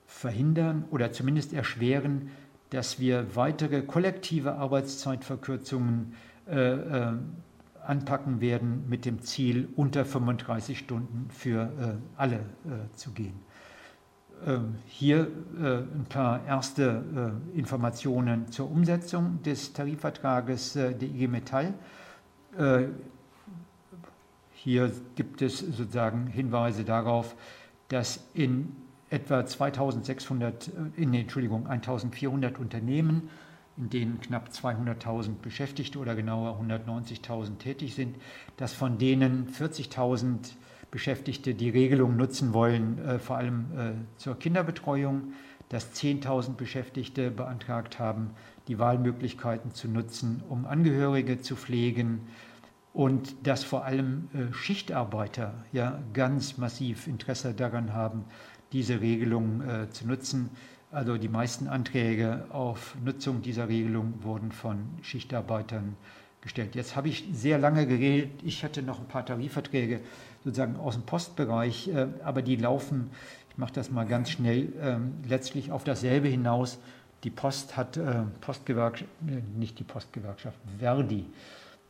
[0.06, 2.30] verhindern oder zumindest erschweren,
[2.70, 6.14] dass wir weitere kollektive Arbeitszeitverkürzungen
[7.86, 12.40] anpacken werden mit dem Ziel, unter 35 Stunden für alle
[12.94, 13.40] zu gehen.
[14.46, 15.28] Ähm, hier
[15.60, 21.74] äh, ein paar erste äh, Informationen zur Umsetzung des Tarifvertrages äh, der IG Metall.
[24.52, 27.36] Hier gibt es sozusagen Hinweise darauf,
[27.86, 28.74] dass in
[29.08, 33.30] etwa 2600, in, Entschuldigung, 1400 Unternehmen,
[33.80, 38.16] in denen knapp 200.000 Beschäftigte oder genauer 190.000 tätig sind,
[38.56, 40.52] dass von denen 40.000
[40.90, 45.32] Beschäftigte die Regelung nutzen wollen, äh, vor allem äh, zur Kinderbetreuung,
[45.68, 48.30] dass 10.000 Beschäftigte beantragt haben,
[48.68, 52.26] die Wahlmöglichkeiten zu nutzen, um Angehörige zu pflegen
[52.92, 58.24] und dass vor allem äh, Schichtarbeiter ja ganz massiv Interesse daran haben,
[58.72, 60.50] diese Regelung äh, zu nutzen.
[60.92, 65.94] Also die meisten Anträge auf Nutzung dieser Regelung wurden von Schichtarbeitern
[66.40, 66.74] gestellt.
[66.74, 68.30] Jetzt habe ich sehr lange geredet.
[68.42, 70.00] Ich hatte noch ein paar Tarifverträge
[70.42, 73.10] sozusagen aus dem Postbereich, äh, aber die laufen,
[73.50, 76.80] ich mache das mal ganz schnell, ähm, letztlich auf dasselbe hinaus.
[77.22, 81.26] Die Post hat äh, Postgewerkschaft, äh, nicht die Postgewerkschaft, Verdi,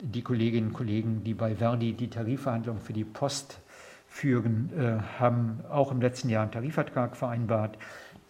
[0.00, 3.60] die Kolleginnen und Kollegen, die bei Verdi die Tarifverhandlungen für die Post
[4.08, 4.72] führen,
[5.20, 7.78] haben auch im letzten Jahr einen Tarifvertrag vereinbart,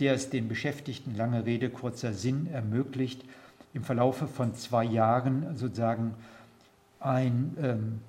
[0.01, 3.24] der es den Beschäftigten, lange Rede, kurzer Sinn, ermöglicht,
[3.72, 6.14] im Verlaufe von zwei Jahren sozusagen
[6.98, 8.01] ein ähm,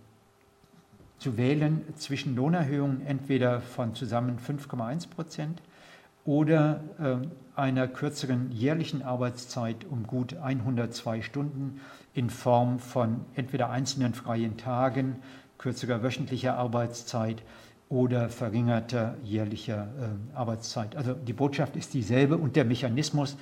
[1.20, 5.62] zu wählen zwischen Lohnerhöhungen entweder von zusammen 5,1 Prozent
[6.26, 11.80] oder äh, einer kürzeren jährlichen Arbeitszeit um gut 102 Stunden
[12.14, 15.18] in Form von entweder einzelnen freien Tagen,
[15.58, 17.44] kürzerer wöchentlicher Arbeitszeit
[17.92, 20.96] oder verringerter jährlicher äh, Arbeitszeit.
[20.96, 23.36] Also die Botschaft ist dieselbe und der Mechanismus,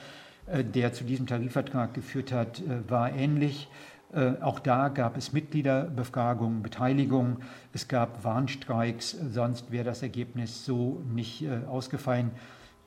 [0.47, 3.70] äh, der zu diesem Tarifvertrag geführt hat, äh, war ähnlich.
[4.12, 7.41] Äh, auch da gab es Mitgliederbefragungen, Beteiligung,
[7.74, 12.32] es gab Warnstreiks, sonst wäre das Ergebnis so nicht äh, ausgefallen.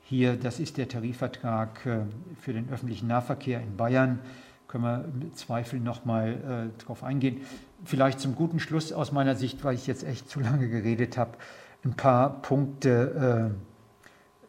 [0.01, 1.99] Hier, das ist der Tarifvertrag äh,
[2.41, 4.19] für den öffentlichen Nahverkehr in Bayern.
[4.67, 7.41] Können wir mit Zweifel nochmal äh, drauf eingehen.
[7.85, 11.37] Vielleicht zum guten Schluss aus meiner Sicht, weil ich jetzt echt zu lange geredet habe,
[11.83, 13.53] ein paar Punkte,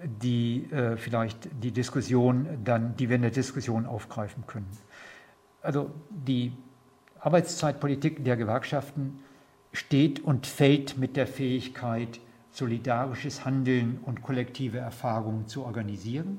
[0.01, 4.69] äh, die äh, vielleicht die Diskussion dann, die wir in der Diskussion aufgreifen können.
[5.63, 6.53] Also die
[7.21, 9.21] Arbeitszeitpolitik der Gewerkschaften
[9.73, 12.21] steht und fällt mit der Fähigkeit,
[12.51, 16.39] solidarisches Handeln und kollektive Erfahrungen zu organisieren.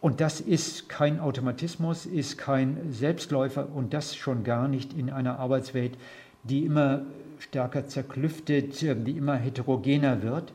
[0.00, 5.38] Und das ist kein Automatismus, ist kein Selbstläufer und das schon gar nicht in einer
[5.38, 5.98] Arbeitswelt,
[6.42, 7.02] die immer
[7.38, 10.52] stärker zerklüftet, die immer heterogener wird.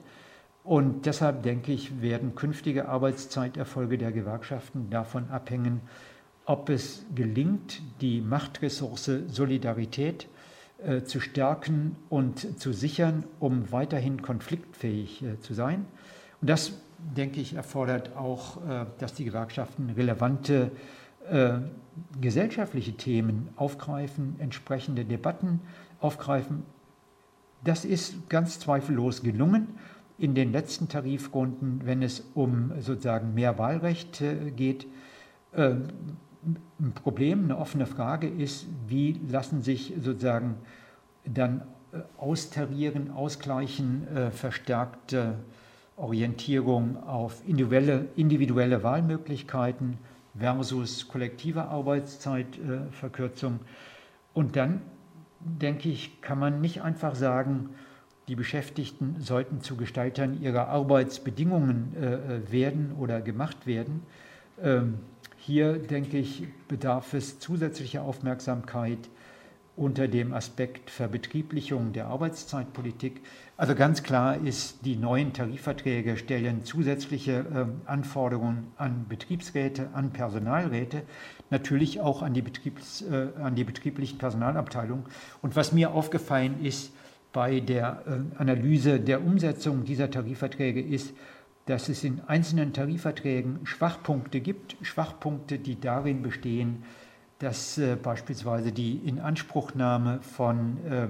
[0.63, 5.81] Und deshalb denke ich, werden künftige Arbeitszeiterfolge der Gewerkschaften davon abhängen,
[6.45, 10.27] ob es gelingt, die Machtressource Solidarität
[10.83, 15.85] äh, zu stärken und zu sichern, um weiterhin konfliktfähig äh, zu sein.
[16.41, 16.73] Und das,
[17.13, 20.71] denke ich, erfordert auch, äh, dass die Gewerkschaften relevante
[21.29, 21.53] äh,
[22.19, 25.61] gesellschaftliche Themen aufgreifen, entsprechende Debatten
[25.99, 26.63] aufgreifen.
[27.63, 29.67] Das ist ganz zweifellos gelungen
[30.17, 34.87] in den letzten Tarifrunden, wenn es um sozusagen mehr Wahlrecht äh, geht.
[35.53, 40.55] Ein Problem, eine offene Frage ist, wie lassen sich sozusagen
[41.23, 41.61] dann
[42.17, 45.35] austarieren, ausgleichen, verstärkte
[45.97, 49.97] Orientierung auf individuelle, individuelle Wahlmöglichkeiten
[50.37, 53.59] versus kollektive Arbeitszeitverkürzung.
[54.33, 54.81] Und dann,
[55.39, 57.69] denke ich, kann man nicht einfach sagen,
[58.27, 64.01] die Beschäftigten sollten zu Gestaltern ihrer Arbeitsbedingungen äh, werden oder gemacht werden.
[64.61, 64.95] Ähm,
[65.37, 68.97] hier, denke ich, bedarf es zusätzlicher Aufmerksamkeit
[69.77, 73.21] unter dem Aspekt Verbetrieblichung der Arbeitszeitpolitik.
[73.57, 77.31] Also ganz klar ist, die neuen Tarifverträge stellen zusätzliche
[77.85, 81.03] äh, Anforderungen an Betriebsräte, an Personalräte,
[81.49, 85.05] natürlich auch an die, Betriebs, äh, an die betrieblichen Personalabteilungen.
[85.41, 86.91] Und was mir aufgefallen ist
[87.33, 91.13] bei der äh, Analyse der Umsetzung dieser Tarifverträge ist,
[91.65, 96.83] dass es in einzelnen Tarifverträgen Schwachpunkte gibt, Schwachpunkte, die darin bestehen,
[97.39, 101.07] dass äh, beispielsweise die Inanspruchnahme von äh,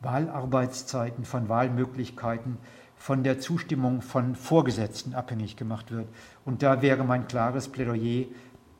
[0.00, 2.58] Wahlarbeitszeiten, von Wahlmöglichkeiten
[2.96, 6.08] von der Zustimmung von Vorgesetzten abhängig gemacht wird.
[6.44, 8.26] Und da wäre mein klares Plädoyer,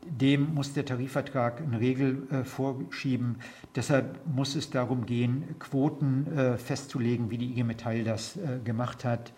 [0.09, 3.37] dem muss der Tarifvertrag eine Regel äh, vorschieben.
[3.75, 9.03] Deshalb muss es darum gehen, Quoten äh, festzulegen, wie die IG Metall das äh, gemacht
[9.03, 9.33] hat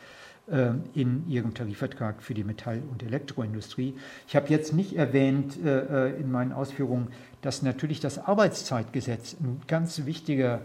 [0.47, 3.95] äh, in ihrem Tarifvertrag für die Metall- und Elektroindustrie.
[4.27, 7.07] Ich habe jetzt nicht erwähnt äh, äh, in meinen Ausführungen,
[7.41, 10.61] dass natürlich das Arbeitszeitgesetz ein ganz wichtiger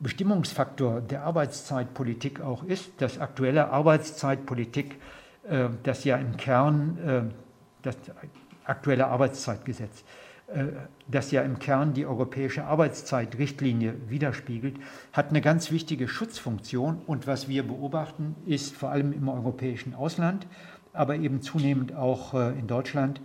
[0.00, 2.90] Bestimmungsfaktor der Arbeitszeitpolitik auch ist.
[2.98, 5.00] Das aktuelle Arbeitszeitpolitik,
[5.82, 7.32] das ja im Kern
[7.82, 7.96] das
[8.64, 10.04] aktuelle Arbeitszeitgesetz
[10.48, 10.66] äh,
[11.08, 14.76] das ja im Kern die europäische Arbeitszeitrichtlinie widerspiegelt,
[15.12, 17.00] hat eine ganz wichtige Schutzfunktion.
[17.06, 20.46] Und was wir beobachten, ist vor allem im europäischen Ausland,
[20.92, 23.20] aber eben zunehmend auch äh, in Deutschland,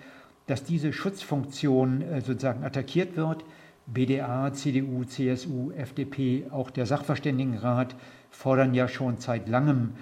[0.51, 3.45] dass diese Schutzfunktion äh, sozusagen attackiert wird.
[3.87, 7.95] BDA, CDU, CSU, FDP, auch der Sachverständigenrat
[8.29, 9.93] fordern ja schon seit langem,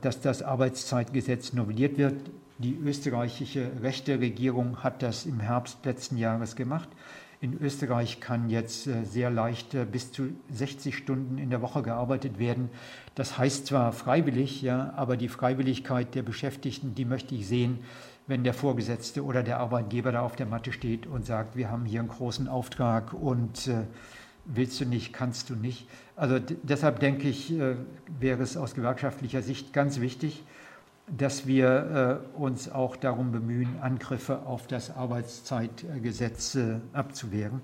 [0.00, 2.14] dass das Arbeitszeitgesetz novelliert wird.
[2.58, 6.88] Die österreichische rechte Regierung hat das im Herbst letzten Jahres gemacht.
[7.42, 11.82] In Österreich kann jetzt äh, sehr leicht äh, bis zu 60 Stunden in der Woche
[11.82, 12.70] gearbeitet werden.
[13.16, 17.80] Das heißt zwar freiwillig, ja, aber die Freiwilligkeit der Beschäftigten, die möchte ich sehen,
[18.26, 21.84] wenn der Vorgesetzte oder der Arbeitgeber da auf der Matte steht und sagt, wir haben
[21.84, 23.84] hier einen großen Auftrag und äh,
[24.44, 25.88] willst du nicht, kannst du nicht.
[26.16, 27.76] Also deshalb denke ich, äh,
[28.20, 30.44] wäre es aus gewerkschaftlicher Sicht ganz wichtig,
[31.08, 37.60] dass wir äh, uns auch darum bemühen, Angriffe auf das Arbeitszeitgesetz äh, abzuwehren.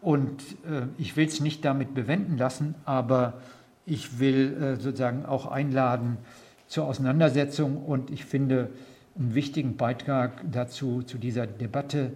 [0.00, 3.40] Und äh, ich will es nicht damit bewenden lassen, aber
[3.88, 6.18] ich will sozusagen auch einladen
[6.66, 8.70] zur Auseinandersetzung und ich finde
[9.18, 12.12] einen wichtigen Beitrag dazu, zu dieser Debatte,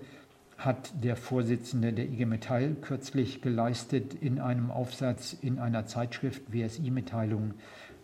[0.58, 7.54] hat der Vorsitzende der IG Metall kürzlich geleistet in einem Aufsatz in einer Zeitschrift WSI-Mitteilung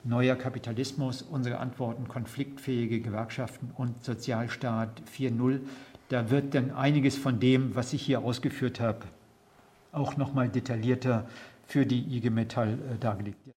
[0.04, 5.60] Neuer Kapitalismus, unsere Antworten konfliktfähige Gewerkschaften und Sozialstaat 4.0.
[6.08, 9.00] Da wird dann einiges von dem, was ich hier ausgeführt habe,
[9.92, 11.26] auch nochmal detaillierter
[11.66, 13.38] für die IG Metall äh, dargelegt.